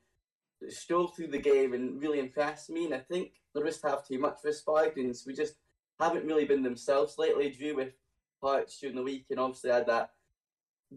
stole 0.70 1.08
through 1.08 1.28
the 1.28 1.40
game 1.40 1.74
and 1.74 2.00
really 2.00 2.20
impressed 2.20 2.70
me. 2.70 2.86
And 2.86 2.94
I 2.94 3.00
think 3.00 3.32
they 3.54 3.62
just 3.62 3.84
have 3.84 4.06
too 4.08 4.20
much 4.20 4.40
for 4.42 4.52
Spartans. 4.52 5.24
We 5.26 5.34
just 5.34 5.56
haven't 6.00 6.26
really 6.26 6.46
been 6.46 6.62
themselves 6.62 7.18
lately. 7.18 7.50
Drew 7.50 7.76
with 7.76 7.94
Hearts 8.42 8.80
during 8.80 8.96
the 8.96 9.04
week, 9.04 9.26
and 9.30 9.40
obviously 9.40 9.72
had 9.72 9.88
that 9.88 10.12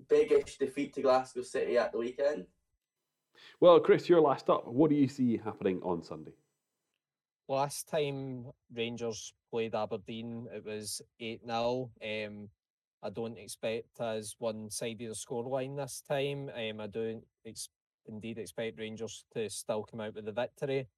biggish 0.09 0.59
defeat 0.59 0.95
to 0.95 1.03
Glasgow 1.03 1.43
City 1.43 1.79
at 1.79 1.93
the 1.93 1.99
weekend. 1.99 2.47
Well, 3.61 3.81
Chris, 3.81 4.09
you're 4.09 4.21
last 4.21 4.51
up. 4.51 4.67
What 4.67 4.91
do 4.91 4.97
you 4.97 5.09
see 5.09 5.37
happening 5.37 5.81
on 5.83 6.03
Sunday? 6.03 6.33
Last 7.49 7.89
time 7.89 8.47
Rangers 8.75 9.33
played 9.51 9.75
Aberdeen, 9.75 10.47
it 10.55 10.65
was 10.65 11.03
8 11.21 11.41
0. 11.47 11.91
Um, 12.03 12.49
I 13.03 13.11
don't 13.11 13.37
expect 13.37 14.01
as 14.01 14.35
one 14.39 14.71
sided 14.71 15.11
a 15.11 15.15
scoreline 15.15 15.77
this 15.77 16.03
time. 16.09 16.51
Um, 16.57 16.81
I 16.81 16.87
don't 16.87 17.23
ex- 17.47 17.69
indeed 18.07 18.39
expect 18.39 18.79
Rangers 18.79 19.27
to 19.35 19.51
still 19.51 19.85
come 19.85 20.01
out 20.01 20.15
with 20.15 20.25
the 20.25 20.33
victory, 20.33 20.89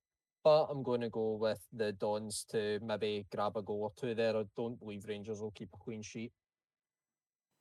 but 0.44 0.66
I'm 0.66 0.84
going 0.84 1.00
to 1.00 1.10
go 1.10 1.32
with 1.34 1.66
the 1.72 1.92
Dons 1.92 2.46
to 2.52 2.78
maybe 2.80 3.26
grab 3.34 3.56
a 3.56 3.62
goal 3.62 3.82
or 3.82 3.92
two 3.96 4.14
there. 4.14 4.36
I 4.36 4.44
don't 4.56 4.78
believe 4.78 5.04
Rangers 5.08 5.40
will 5.40 5.50
keep 5.50 5.70
a 5.74 5.84
clean 5.84 6.02
sheet. 6.02 6.30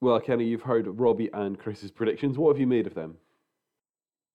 Well, 0.01 0.19
Kenny, 0.19 0.45
you've 0.45 0.61
heard 0.61 0.85
Robbie 0.87 1.31
and 1.33 1.57
Chris's 1.57 1.89
predictions. 1.89 2.37
What 2.37 2.53
have 2.53 2.59
you 2.59 2.67
made 2.67 2.85
of 2.85 2.93
them? 2.93 3.17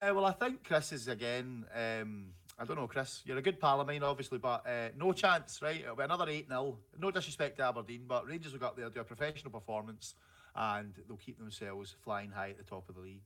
Uh, 0.02 0.14
well, 0.14 0.24
I 0.24 0.32
think 0.32 0.64
Chris 0.64 0.92
is 0.92 1.08
again. 1.08 1.66
Um, 1.74 2.28
I 2.58 2.64
don't 2.64 2.76
know, 2.76 2.86
Chris. 2.86 3.20
You're 3.26 3.36
a 3.36 3.42
good 3.42 3.60
pal 3.60 3.82
of 3.82 3.86
mine, 3.86 4.02
obviously, 4.02 4.38
but 4.38 4.66
uh, 4.66 4.88
no 4.96 5.12
chance, 5.12 5.60
right? 5.60 5.80
It'll 5.80 5.96
be 5.96 6.04
another 6.04 6.26
8 6.26 6.48
0. 6.48 6.78
No 6.98 7.10
disrespect 7.10 7.58
to 7.58 7.64
Aberdeen, 7.64 8.04
but 8.06 8.26
Rangers 8.26 8.52
will 8.52 8.60
go 8.60 8.66
up 8.68 8.76
there, 8.76 8.88
do 8.88 9.00
a 9.00 9.04
professional 9.04 9.50
performance, 9.50 10.14
and 10.56 10.94
they'll 11.06 11.18
keep 11.18 11.38
themselves 11.38 11.94
flying 12.02 12.30
high 12.30 12.50
at 12.50 12.56
the 12.56 12.64
top 12.64 12.88
of 12.88 12.94
the 12.94 13.00
league. 13.02 13.22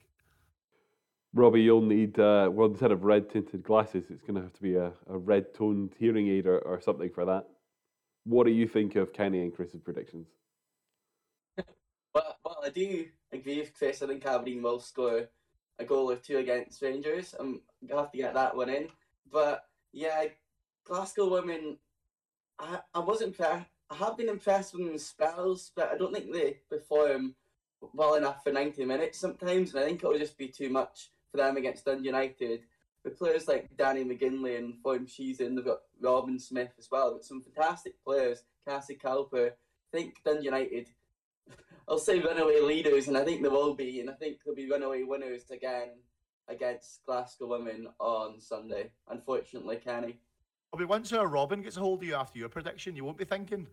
Robbie, 1.32 1.62
you'll 1.62 1.80
need, 1.80 2.18
uh, 2.18 2.48
well, 2.52 2.68
instead 2.68 2.90
of 2.90 3.04
red 3.04 3.30
tinted 3.30 3.62
glasses, 3.62 4.04
it's 4.10 4.22
going 4.22 4.34
to 4.34 4.42
have 4.42 4.52
to 4.52 4.62
be 4.62 4.74
a, 4.74 4.92
a 5.08 5.16
red 5.16 5.54
toned 5.54 5.94
hearing 5.98 6.28
aid 6.28 6.46
or, 6.46 6.58
or 6.58 6.80
something 6.80 7.10
for 7.10 7.24
that. 7.24 7.46
What 8.24 8.46
do 8.46 8.52
you 8.52 8.66
think 8.66 8.96
of 8.96 9.12
Kenny 9.12 9.42
and 9.42 9.54
Chris's 9.54 9.80
predictions? 9.80 10.26
Well, 12.14 12.36
well, 12.44 12.58
I 12.64 12.70
do 12.70 13.06
agree 13.32 13.58
with 13.58 13.74
Chris. 13.74 14.00
I 14.02 14.06
think 14.06 14.24
Aberdeen 14.24 14.62
will 14.62 14.78
score 14.78 15.28
a 15.78 15.84
goal 15.84 16.10
or 16.10 16.16
two 16.16 16.38
against 16.38 16.82
Rangers. 16.82 17.34
Um, 17.38 17.60
I'm 17.82 17.88
gonna 17.88 18.02
have 18.02 18.12
to 18.12 18.18
get 18.18 18.34
that 18.34 18.56
one 18.56 18.70
in. 18.70 18.88
But 19.30 19.66
yeah, 19.92 20.24
Glasgow 20.84 21.30
women, 21.30 21.78
I, 22.58 22.80
I 22.94 23.00
was 23.00 23.22
impressed. 23.22 23.66
I 23.90 23.94
have 23.96 24.16
been 24.16 24.28
impressed 24.28 24.74
with 24.74 24.86
them 24.86 24.98
spells, 24.98 25.72
but 25.74 25.90
I 25.92 25.96
don't 25.96 26.12
think 26.12 26.32
they 26.32 26.58
perform 26.70 27.34
well 27.92 28.14
enough 28.14 28.42
for 28.42 28.52
90 28.52 28.84
minutes 28.84 29.18
sometimes. 29.18 29.74
And 29.74 29.84
I 29.84 29.86
think 29.86 30.02
it'll 30.02 30.18
just 30.18 30.38
be 30.38 30.48
too 30.48 30.70
much 30.70 31.10
for 31.30 31.38
them 31.38 31.56
against 31.56 31.84
Dundee 31.84 32.06
United. 32.06 32.60
With 33.04 33.18
players 33.18 33.48
like 33.48 33.76
Danny 33.76 34.02
McGinley 34.02 34.58
and 34.58 34.80
form 34.80 35.06
she's 35.06 35.40
in, 35.40 35.54
they've 35.54 35.64
got 35.64 35.80
Robin 36.00 36.38
Smith 36.38 36.70
as 36.78 36.90
well. 36.90 37.12
Got 37.12 37.24
some 37.24 37.42
fantastic 37.42 38.02
players. 38.02 38.44
Cassie 38.66 38.94
Cowper. 38.94 39.48
I 39.48 39.96
think 39.96 40.14
Dundee 40.24 40.46
United 40.46 40.88
I'll 41.88 41.98
say 41.98 42.18
runaway 42.20 42.60
leaders, 42.60 43.08
and 43.08 43.16
I 43.16 43.24
think 43.24 43.42
there 43.42 43.50
will 43.50 43.74
be, 43.74 44.00
and 44.00 44.08
I 44.08 44.14
think 44.14 44.38
there'll 44.44 44.56
be 44.56 44.70
runaway 44.70 45.02
winners 45.02 45.50
again 45.50 45.90
against 46.48 47.04
Glasgow 47.04 47.46
women 47.46 47.88
on 47.98 48.40
Sunday. 48.40 48.90
Unfortunately, 49.08 49.76
Kenny. 49.76 50.18
I'll 50.72 50.78
be 50.78 50.86
once 50.86 51.12
our 51.12 51.28
Robin 51.28 51.62
gets 51.62 51.76
a 51.76 51.80
hold 51.80 52.02
of 52.02 52.08
you 52.08 52.14
after 52.14 52.38
your 52.38 52.48
prediction, 52.48 52.96
you 52.96 53.04
won't 53.04 53.18
be 53.18 53.24
thinking. 53.24 53.66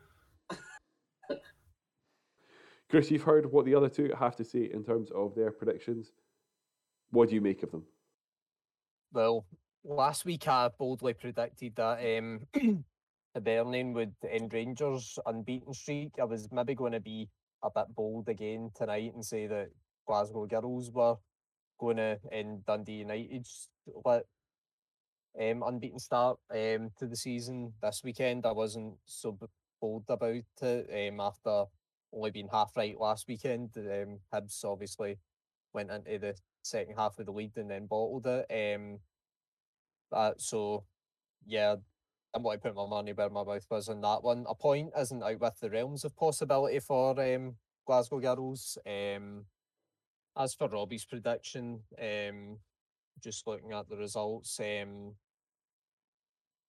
Chris, 2.89 3.10
you've 3.10 3.24
heard 3.24 3.52
what 3.52 3.65
the 3.65 3.74
other 3.74 3.89
two 3.89 4.12
have 4.19 4.36
to 4.36 4.43
say 4.43 4.69
in 4.74 4.84
terms 4.84 5.10
of 5.12 5.34
their 5.34 5.52
predictions. 5.52 6.12
What 7.12 7.30
do 7.30 7.36
you 7.36 7.41
make 7.41 7.63
of 7.63 7.71
them? 7.71 7.86
Well, 9.13 9.45
last 9.84 10.26
week 10.26 10.47
I 10.47 10.69
boldly 10.78 11.13
predicted 11.13 11.76
that 11.78 12.17
um, 12.17 12.41
Hibernian 13.36 13.93
would 13.93 14.13
end 14.30 14.54
Rangers' 14.54 15.17
unbeaten 15.26 15.74
streak. 15.74 16.13
I 16.19 16.26
was 16.26 16.50
maybe 16.52 16.76
going 16.76 16.91
to 16.93 17.00
be 17.00 17.30
a 17.63 17.69
bit 17.74 17.95
bold 17.95 18.30
again 18.30 18.71
tonight 18.76 19.13
and 19.13 19.26
say 19.26 19.47
that 19.47 19.69
Glasgow 20.08 20.45
Girls 20.45 20.91
were 20.91 21.15
going 21.80 21.97
to 21.97 22.19
end 22.32 22.65
Dundee 22.65 23.00
United's 23.00 23.69
um, 25.39 25.63
unbeaten 25.65 26.00
start 26.00 26.38
um, 26.52 26.91
to 27.00 27.08
the 27.08 27.15
season 27.15 27.74
this 27.82 28.02
weekend. 28.04 28.45
I 28.45 28.52
wasn't 28.52 28.95
so 29.06 29.38
bold 29.80 30.04
about 30.10 30.43
it 30.62 31.10
um, 31.10 31.19
after 31.19 31.65
only 32.13 32.32
being 32.32 32.50
half 32.52 32.76
right 32.76 33.00
last 33.00 33.28
weekend. 33.28 33.69
Um, 33.78 34.19
Hibs 34.34 34.63
obviously 34.65 35.17
went 35.74 35.91
into 35.91 36.19
the 36.19 36.36
second 36.62 36.95
half 36.97 37.17
of 37.17 37.26
the 37.26 37.32
lead 37.32 37.56
and 37.56 37.69
then 37.69 37.88
bottled 37.88 38.28
it. 38.28 38.78
Um, 38.78 39.00
so, 40.38 40.84
yeah, 41.45 41.78
I'm 42.34 42.44
going 42.44 42.60
to 42.60 42.63
put 42.63 42.76
my 42.76 42.88
money 42.88 43.13
where 43.13 43.30
my 43.30 43.44
mouth 43.44 43.65
was 43.70 43.89
on 43.89 44.02
that 44.02 44.24
one. 44.24 44.46
A 44.48 44.56
point 44.56 44.91
isn't 44.98 45.24
out 45.24 45.39
with 45.39 45.60
the 45.60 45.70
realms 45.70 46.06
of 46.06 46.15
possibility 46.15 46.80
for 46.80 47.20
um, 47.20 47.56
Glasgow 47.86 48.20
Girls. 48.20 48.78
Um, 48.86 49.46
as 50.38 50.54
for 50.54 50.70
Robbie's 50.70 51.06
prediction, 51.06 51.82
um, 52.02 52.58
just 53.22 53.46
looking 53.46 53.74
at 53.74 53.89
the 53.89 53.98
results, 53.98 54.60
um, 54.62 55.15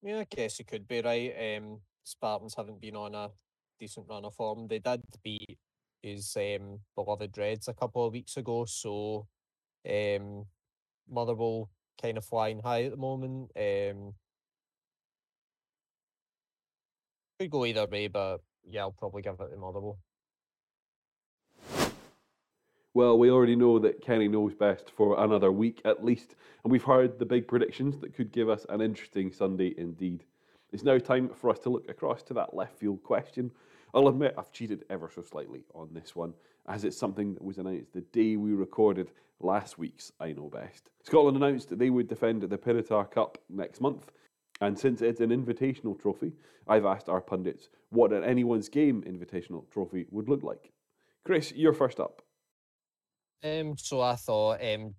yeah, 0.03 0.19
I 0.19 0.27
guess 0.29 0.57
he 0.57 0.65
could 0.65 0.89
be 0.89 1.01
right. 1.01 1.57
Um, 1.57 1.81
Spartans 2.03 2.55
haven't 2.57 2.81
been 2.81 2.97
on 2.97 3.15
a 3.15 3.31
decent 3.79 4.07
run 4.09 4.25
of 4.25 4.35
form. 4.35 4.67
They 4.67 4.81
did 4.81 5.03
beat 5.23 5.59
his 6.03 6.37
um, 6.37 6.81
beloved 6.97 7.39
Reds 7.39 7.69
a 7.69 7.75
couple 7.75 8.05
of 8.05 8.13
weeks 8.13 8.37
ago, 8.37 8.65
so 8.65 9.29
um, 9.89 10.47
Motherwell 11.09 11.71
kind 12.01 12.19
of 12.19 12.25
flying 12.25 12.61
high 12.61 12.83
at 12.83 12.91
the 12.91 12.97
moment. 12.97 13.53
Um, 13.57 14.15
could 17.43 17.51
go 17.51 17.67
either 17.67 17.87
way, 17.87 18.09
but 18.09 18.39
yeah, 18.65 18.83
I'll 18.83 18.93
probably 18.93 19.23
give 19.23 19.35
it 19.41 19.51
to 19.51 19.57
Motherwell. 19.57 19.99
Well, 22.95 23.19
we 23.19 23.31
already 23.31 23.57
know 23.57 23.79
that 23.79 24.03
Kenny 24.03 24.29
knows 24.29 24.55
best 24.55 24.91
for 24.91 25.19
another 25.25 25.51
week 25.51 25.81
at 25.85 26.05
least, 26.05 26.35
and 26.63 26.71
we've 26.71 26.85
heard 26.85 27.19
the 27.19 27.25
big 27.25 27.49
predictions 27.49 27.99
that 27.99 28.15
could 28.15 28.33
give 28.33 28.51
us 28.51 28.67
an 28.69 28.83
interesting 28.83 29.33
Sunday 29.33 29.75
indeed. 29.79 30.25
It's 30.73 30.85
now 30.85 30.99
time 30.99 31.31
for 31.31 31.51
us 31.51 31.59
to 31.61 31.71
look 31.71 31.89
across 31.89 32.23
to 32.25 32.35
that 32.35 32.55
left 32.55 32.79
field 32.79 33.03
question. 33.03 33.51
I'll 33.95 34.09
admit 34.09 34.35
I've 34.37 34.53
cheated 34.53 34.85
ever 34.91 35.11
so 35.13 35.23
slightly 35.23 35.65
on 35.75 35.89
this 35.93 36.15
one, 36.15 36.35
as 36.69 36.85
it's 36.85 36.97
something 36.97 37.35
that 37.35 37.43
was 37.43 37.59
announced 37.59 37.93
the 37.93 38.03
day 38.03 38.37
we 38.37 38.53
recorded 38.53 39.11
last 39.41 39.79
week's 39.79 40.13
I 40.21 40.33
Know 40.33 40.49
Best. 40.49 40.91
Scotland 41.03 41.37
announced 41.37 41.71
that 41.71 41.79
they 41.79 41.91
would 41.91 42.09
defend 42.09 42.43
the 42.43 42.59
Pinatar 42.59 43.11
Cup 43.11 43.39
next 43.49 43.81
month, 43.81 44.13
and 44.63 44.79
since 44.79 45.03
it's 45.03 45.21
an 45.21 45.31
invitational 45.31 46.01
trophy, 46.01 46.33
I've 46.69 46.87
asked 46.87 47.09
our 47.09 47.21
pundits 47.21 47.69
what 47.91 48.13
an 48.13 48.23
anyone's 48.23 48.69
game 48.69 49.03
invitational 49.03 49.69
trophy 49.73 50.07
would 50.13 50.29
look 50.29 50.45
like. 50.45 50.73
Chris, 51.25 51.53
you're 51.53 51.73
first 51.73 51.99
up. 51.99 52.23
Um, 53.43 53.77
so 53.77 54.01
I 54.01 54.15
thought 54.15 54.61
um, 54.63 54.95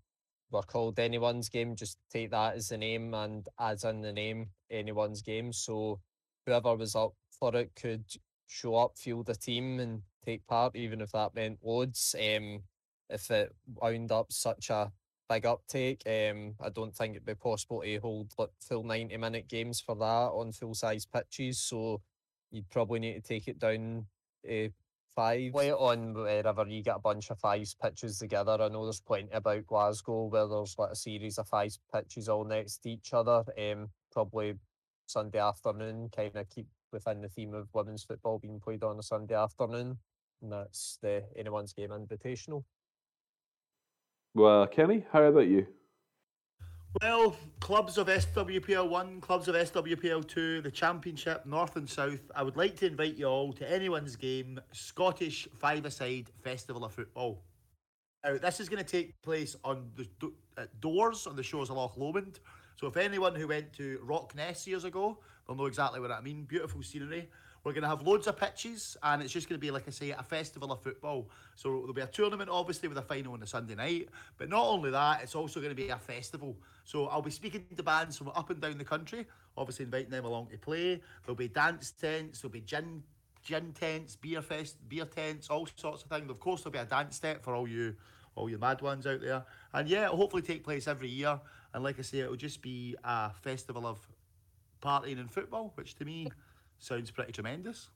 we're 0.52 0.64
called 0.64 1.00
anyone's 1.00 1.48
game. 1.48 1.78
Just 1.78 1.98
take 2.12 2.32
that 2.32 2.56
as 2.56 2.68
the 2.68 2.78
name 2.78 3.14
and 3.14 3.48
as 3.58 3.86
in 3.86 4.02
the 4.02 4.12
name, 4.12 4.50
anyone's 4.70 5.22
game. 5.22 5.54
So 5.54 6.02
whoever 6.46 6.76
was 6.76 6.94
up 6.94 7.14
for 7.40 7.56
it 7.56 7.72
could 7.74 8.04
show 8.48 8.76
up, 8.76 8.98
field 8.98 9.30
a 9.30 9.36
team, 9.36 9.80
and 9.80 10.02
take 10.26 10.46
part, 10.46 10.76
even 10.76 11.00
if 11.00 11.14
that 11.14 11.36
meant 11.36 11.60
loads. 11.64 12.14
Um, 12.20 12.64
if 13.10 13.32
it 13.32 13.56
wound 13.76 14.12
up 14.12 14.28
such 14.30 14.70
a 14.70 14.92
big 15.30 15.46
uptake, 15.46 16.02
um, 16.06 16.56
I 16.62 16.70
don't 16.70 16.96
think 16.96 17.16
it'd 17.16 17.26
be 17.26 17.36
possible 17.36 17.82
to 17.82 17.98
hold 17.98 18.32
like 18.38 18.50
full 18.60 18.84
ninety 18.84 19.18
minute 19.18 19.48
games 19.48 19.82
for 19.82 19.96
that 19.96 20.04
on 20.04 20.52
full 20.52 20.74
size 20.74 21.06
pitches. 21.06 21.60
So 21.60 22.02
you'd 22.52 22.70
probably 22.70 23.00
need 23.00 23.14
to 23.16 23.22
take 23.22 23.48
it 23.48 23.60
down 23.60 24.06
uh, 24.48 24.70
five. 25.16 25.52
Play 25.54 25.70
it 25.70 25.74
on 25.74 26.14
wherever 26.14 26.68
you 26.68 26.84
get 26.84 26.98
a 26.98 27.00
bunch 27.00 27.30
of 27.30 27.40
fives 27.40 27.76
pitches 27.76 28.20
together. 28.20 28.58
I 28.60 28.68
know 28.70 28.86
there's 28.86 29.02
plenty 29.02 29.32
about 29.32 29.66
Glasgow 29.66 30.26
where 30.26 30.48
there's 30.48 30.76
like 30.78 30.92
a 30.92 30.96
series 30.96 31.38
of 31.38 31.48
five 31.48 31.76
pitches 31.94 32.30
all 32.30 32.46
next 32.46 32.80
to 32.80 32.90
each 32.90 33.14
other. 33.14 33.44
Um, 33.60 33.90
probably 34.12 34.56
Sunday 35.06 35.40
afternoon, 35.40 36.10
kind 36.16 36.36
of 36.36 36.50
keep 36.50 36.68
within 36.92 37.22
the 37.22 37.30
theme 37.30 37.54
of 37.54 37.68
women's 37.74 38.04
football 38.04 38.40
being 38.40 38.60
played 38.60 38.84
on 38.84 39.00
a 39.00 39.04
Sunday 39.04 39.36
afternoon. 39.36 39.98
And 40.42 40.52
that's 40.52 41.00
the 41.02 41.24
anyone's 41.36 41.74
game 41.74 41.90
invitational. 41.90 42.64
Well, 44.36 44.66
Kenny, 44.66 45.06
how 45.12 45.24
about 45.24 45.48
you? 45.48 45.68
Well, 47.02 47.36
clubs 47.60 48.00
of 48.00 48.08
SWPL 48.08 48.90
1, 48.90 49.22
clubs 49.22 49.48
of 49.48 49.54
SWPL 49.56 50.28
2, 50.28 50.62
the 50.62 50.72
Championship, 50.72 51.46
North 51.46 51.76
and 51.76 51.88
South, 51.88 52.32
I 52.36 52.42
would 52.42 52.58
like 52.58 52.76
to 52.78 52.88
invite 52.88 53.16
you 53.16 53.28
all 53.28 53.54
to 53.54 53.72
anyone's 53.72 54.16
game, 54.16 54.60
Scottish 54.72 55.48
Five-A-Side 55.60 56.32
Festival 56.44 56.84
of 56.84 56.94
Football. 56.94 57.44
Now, 58.24 58.38
this 58.38 58.60
is 58.60 58.70
going 58.70 58.84
to 58.84 58.90
take 58.90 59.22
place 59.22 59.56
on 59.64 59.92
the 59.96 60.08
at 60.58 60.64
uh, 60.64 60.68
doors 60.80 61.28
on 61.28 61.36
the 61.36 61.44
shores 61.44 61.70
of 61.70 61.78
Loch 61.78 61.98
Lomond. 61.98 62.40
So, 62.76 62.88
if 62.88 62.98
anyone 62.98 63.36
who 63.36 63.48
went 63.48 63.74
to 63.74 64.00
Rockness 64.04 64.66
years 64.66 64.84
ago, 64.84 65.20
they'll 65.48 65.58
know 65.58 65.66
exactly 65.66 66.00
what 66.00 66.12
I 66.12 66.22
mean. 66.22 66.46
Beautiful 66.46 66.82
scenery. 66.84 67.30
We're 67.64 67.72
going 67.72 67.84
to 67.84 67.88
have 67.88 68.02
loads 68.02 68.28
of 68.28 68.38
pitches, 68.38 68.98
and 69.04 69.22
it's 69.22 69.32
just 69.32 69.48
going 69.48 69.58
to 69.58 69.62
be, 69.62 69.72
like 69.72 69.88
I 69.88 69.92
say, 69.92 70.12
a 70.12 70.22
festival 70.22 70.74
of 70.74 70.82
football. 70.82 71.30
So 71.56 71.70
there'll 71.70 71.94
be 71.94 72.02
a 72.02 72.08
tournament, 72.08 72.50
obviously, 72.50 72.90
with 72.90 72.98
a 72.98 73.02
final 73.02 73.34
on 73.34 73.42
a 73.42 73.48
Sunday 73.48 73.76
night. 73.76 74.10
But 74.38 74.50
not 74.50 74.66
only 74.66 74.92
that, 74.92 75.24
it's 75.24 75.34
also 75.34 75.62
going 75.62 75.72
to 75.72 75.76
be 75.76 75.88
a 75.88 75.98
festival. 75.98 76.58
So 76.84 77.08
I'll 77.08 77.22
be 77.22 77.32
speaking 77.32 77.66
to 77.76 77.84
bands 77.84 78.18
from 78.18 78.30
up 78.30 78.50
and 78.50 78.60
down 78.60 78.78
the 78.78 78.84
country, 78.84 79.26
obviously 79.58 79.86
inviting 79.86 80.12
them 80.12 80.26
along 80.26 80.48
to 80.48 80.58
play. 80.58 81.02
There'll 81.26 81.38
be 81.38 81.48
dance 81.48 81.92
tents, 81.92 82.42
there'll 82.42 82.52
be 82.52 82.62
gin 82.62 83.02
gin 83.44 83.74
tents, 83.74 84.16
beer 84.16 84.42
fest, 84.42 84.78
beer 84.88 85.06
tents, 85.06 85.50
all 85.50 85.68
sorts 85.78 86.04
of 86.04 86.10
things. 86.10 86.30
Of 86.30 86.40
course, 86.40 86.62
there'll 86.62 86.74
be 86.74 86.80
a 86.80 86.86
dance 86.86 87.20
tent 87.20 87.44
for 87.44 87.56
all 87.56 87.68
you, 87.68 87.96
all 88.36 88.50
you 88.50 88.58
mad 88.58 88.82
ones 88.82 89.06
out 89.06 89.22
there. 89.22 89.44
And 89.74 89.88
yeah, 89.88 90.06
it'll 90.06 90.18
hopefully 90.18 90.42
take 90.42 90.64
place 90.64 90.88
every 90.88 91.10
year. 91.10 91.40
And 91.74 91.84
like 91.84 92.00
I 92.00 92.04
say, 92.04 92.20
it'll 92.20 92.36
just 92.36 92.62
be 92.62 92.96
a 93.04 93.32
festival 93.42 93.86
of 93.86 94.00
partying 94.82 95.20
and 95.20 95.32
football, 95.32 95.72
which 95.76 95.96
to 95.96 96.06
me 96.06 96.30
sounds 96.84 97.12
pretty 97.12 97.32
tremendous. 97.32 97.90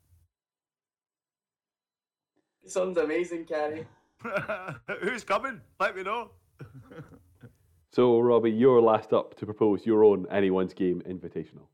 It 2.64 2.72
sounds 2.72 2.98
amazing, 2.98 3.46
Carrie. 3.46 3.86
Who's 5.02 5.24
coming? 5.24 5.62
Let 5.80 5.96
me 5.96 6.04
know. 6.04 6.32
So, 7.94 8.20
Robbie, 8.20 8.52
you're 8.52 8.80
last 8.80 9.12
up 9.12 9.36
to 9.38 9.46
propose 9.46 9.84
your 9.84 10.04
own 10.04 10.28
anyone's 10.30 10.74
game 10.74 11.02
invitational. 11.10 11.66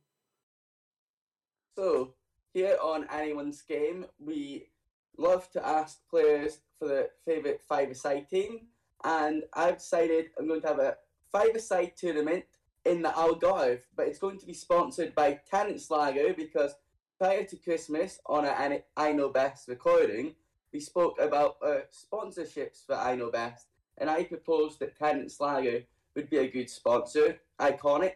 So, 1.78 2.14
here 2.54 2.78
on 2.82 3.08
Anyone's 3.12 3.62
Game, 3.64 4.06
we 4.20 4.70
love 5.18 5.52
to 5.52 5.68
ask 5.68 5.98
players 6.10 6.60
for 6.80 6.88
their 6.88 7.08
favourite 7.26 7.62
five-a-side 7.62 8.30
team, 8.30 8.68
and 9.04 9.44
I've 9.54 9.80
decided 9.80 10.28
I'm 10.40 10.48
going 10.48 10.62
to 10.62 10.68
have 10.68 10.80
a 10.80 10.96
five-a-side 11.32 11.94
tournament 11.98 12.46
in 12.86 13.02
the 13.02 13.10
Algarve, 13.10 13.82
but 13.96 14.08
it's 14.08 14.20
going 14.20 14.40
to 14.40 14.46
be 14.46 14.54
sponsored 14.54 15.16
by 15.16 15.42
Tennent's 15.50 15.90
Lager 15.90 16.34
because 16.34 16.76
prior 17.24 17.46
to 17.46 17.56
Christmas 17.56 18.20
on 18.26 18.44
an 18.44 18.82
I 18.98 19.14
Know 19.14 19.30
Best 19.30 19.70
recording, 19.70 20.36
we 20.74 20.82
spoke 20.82 21.18
about 21.22 21.56
uh, 21.66 21.78
sponsorships 21.90 22.86
for 22.86 22.96
I 22.96 23.16
Know 23.16 23.32
Best, 23.32 23.68
and 23.98 24.10
I 24.10 24.26
proposed 24.26 24.80
that 24.80 25.00
Tennent's 25.00 25.40
Lager 25.40 25.84
would 26.18 26.30
be 26.30 26.40
a 26.40 26.52
good 26.52 26.70
sponsor, 26.70 27.40
iconic 27.62 28.16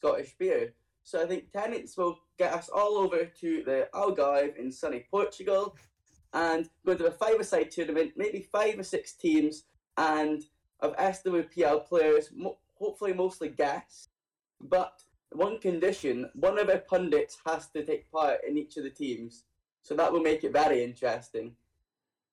Scottish 0.00 0.34
beer. 0.40 0.74
So 1.04 1.22
I 1.22 1.26
think 1.28 1.52
Tennent's 1.52 1.96
will 1.96 2.18
get 2.36 2.52
us 2.52 2.68
all 2.68 2.98
over 2.98 3.26
to 3.26 3.62
the 3.62 3.88
Algarve 3.94 4.56
in 4.56 4.72
sunny 4.72 5.06
Portugal 5.08 5.76
and 6.32 6.68
go 6.84 6.96
to 6.96 7.06
a 7.06 7.12
five-a-side 7.12 7.70
tournament, 7.70 8.14
maybe 8.16 8.40
five 8.40 8.76
or 8.76 8.82
six 8.82 9.12
teams, 9.12 9.66
and 9.96 10.42
of 10.80 10.96
SWPL 10.96 11.86
players, 11.86 12.30
mo- 12.34 12.58
hopefully 12.74 13.12
mostly 13.12 13.50
guests. 13.50 14.08
But 14.60 15.04
one 15.32 15.58
condition, 15.58 16.30
one 16.34 16.58
of 16.58 16.68
our 16.68 16.78
pundits 16.78 17.38
has 17.46 17.68
to 17.70 17.84
take 17.84 18.10
part 18.10 18.38
in 18.46 18.56
each 18.56 18.76
of 18.76 18.84
the 18.84 18.90
teams. 18.90 19.44
So 19.82 19.94
that 19.96 20.12
will 20.12 20.20
make 20.20 20.44
it 20.44 20.52
very 20.52 20.82
interesting. 20.82 21.54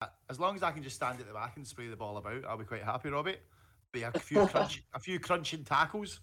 Uh, 0.02 0.08
as 0.30 0.40
long 0.40 0.56
as 0.56 0.64
I 0.64 0.72
can 0.72 0.84
just 0.84 0.96
stand 0.96 1.20
at 1.20 1.28
the 1.28 1.34
back 1.34 1.58
and 1.58 1.66
spray 1.66 1.88
the 1.88 1.96
ball 1.96 2.18
about, 2.18 2.44
I'll 2.46 2.58
be 2.58 2.66
quite 2.66 2.84
happy, 2.84 3.10
Robbie. 3.10 3.38
A 3.96 4.20
few 4.20 4.46
crunch, 4.48 4.84
a 4.94 5.00
few 5.00 5.20
crunching 5.20 5.64
tackles. 5.64 6.20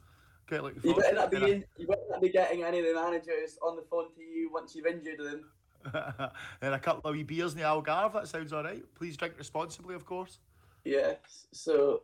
You 0.51 0.95
better 0.95 1.15
not 1.15 1.31
be 1.31 1.51
in, 1.51 1.65
you 1.79 1.87
better 1.87 2.03
not 2.11 2.21
be 2.21 2.29
getting 2.29 2.63
any 2.63 2.81
of 2.81 2.85
the 2.85 2.95
managers 2.95 3.57
on 3.63 3.77
the 3.77 3.83
phone 3.83 4.13
to 4.15 4.21
you 4.21 4.51
once 4.53 4.75
you've 4.75 4.85
injured 4.85 5.19
them. 5.19 5.45
and 6.61 6.75
a 6.75 6.79
couple 6.79 7.09
of 7.09 7.17
wee 7.17 7.23
beers 7.23 7.53
in 7.53 7.59
the 7.59 7.65
Algarve. 7.65 8.13
That 8.13 8.29
sounds 8.29 8.53
all 8.53 8.63
right. 8.63 8.83
Please 8.95 9.17
drink 9.17 9.35
responsibly, 9.39 9.95
of 9.95 10.05
course. 10.05 10.39
Yes. 10.85 11.47
So 11.53 12.03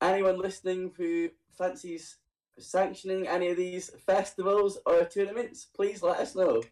anyone 0.00 0.38
listening 0.38 0.92
who 0.96 1.30
fancies 1.50 2.18
sanctioning 2.58 3.26
any 3.26 3.48
of 3.50 3.56
these 3.56 3.90
festivals 4.06 4.78
or 4.86 5.04
tournaments, 5.04 5.66
please 5.74 6.02
let 6.02 6.18
us 6.18 6.34
know. 6.34 6.62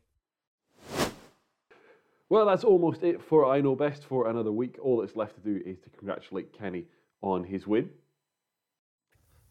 Well, 2.29 2.47
that's 2.47 2.63
almost 2.65 3.03
it 3.03 3.21
for 3.21 3.45
I 3.45 3.61
Know 3.61 3.75
Best 3.75 4.05
for 4.05 4.29
another 4.29 4.53
week. 4.53 4.77
All 4.81 5.01
that's 5.01 5.17
left 5.17 5.35
to 5.35 5.41
do 5.41 5.61
is 5.67 5.79
to 5.81 5.91
congratulate 5.91 6.53
Kenny 6.53 6.85
on 7.23 7.43
his 7.43 7.67
win. 7.67 7.91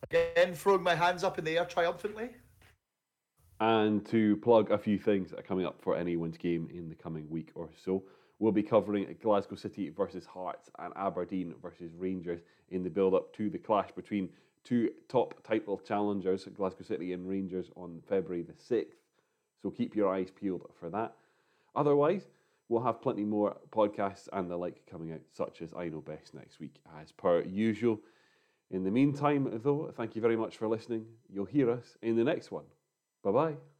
Again, 0.04 0.54
throwing 0.54 0.82
my 0.82 0.96
hands 0.96 1.24
up 1.26 1.38
in 1.38 1.44
the 1.46 1.58
air 1.58 1.65
triumphantly. 1.65 2.30
and 3.60 4.06
to 4.06 4.38
plug 4.38 4.72
a 4.72 4.78
few 4.78 4.98
things 4.98 5.30
that 5.30 5.39
are 5.39 5.44
coming 5.44 5.65
up 5.65 5.82
for 5.82 5.98
anyone's 5.98 6.38
game 6.38 6.70
in 6.74 6.88
the 6.88 6.96
coming 6.96 7.30
week 7.30 7.52
or 7.56 7.70
so. 7.84 8.02
We'll 8.39 8.54
be 8.54 8.63
covering 8.63 9.13
Glasgow 9.22 9.58
City 9.58 9.89
versus 9.89 10.26
Hearts 10.26 10.70
and 10.80 10.94
Aberdeen 10.96 11.54
versus 11.62 11.92
Rangers 11.98 12.39
in 12.70 12.84
the 12.84 12.89
build 12.89 13.13
up 13.13 13.34
to 13.36 13.50
the 13.50 13.58
clash 13.58 13.89
between 13.94 14.30
two 14.63 14.89
top 15.08 15.43
title 15.43 15.80
challengers, 15.80 16.48
Glasgow 16.56 16.84
City 16.84 17.13
and 17.13 17.28
Rangers, 17.28 17.69
on 17.76 18.02
February 18.08 18.43
the 18.43 18.54
6th. 18.54 18.95
So 19.62 19.69
keep 19.69 19.95
your 19.95 20.13
eyes 20.13 20.30
peeled 20.32 20.65
for 20.80 20.89
that. 20.89 21.15
Otherwise, 21.76 22.28
we'll 22.69 22.84
have 22.84 23.02
plenty 23.02 23.26
more 23.26 23.58
podcasts 23.72 24.30
and 24.32 24.50
the 24.50 24.56
like 24.56 24.86
coming 24.89 25.12
out, 25.12 25.22
such 25.34 25.62
as 25.62 25.74
I 25.74 25.89
Know 25.89 26.02
Best 26.02 26.34
next 26.34 26.60
week, 26.60 26.76
as 27.02 27.12
per 27.12 27.41
usual. 27.41 28.00
In 28.72 28.84
the 28.84 28.91
meantime, 28.91 29.60
though, 29.63 29.91
thank 29.95 30.15
you 30.15 30.22
very 30.22 30.36
much 30.36 30.58
for 30.58 30.67
listening. 30.67 31.06
You'll 31.28 31.45
hear 31.45 31.72
us 31.72 31.98
in 32.02 32.15
the 32.15 32.24
next 32.24 32.52
one. 32.52 32.65
Bye 33.24 33.32
bye. 33.32 33.79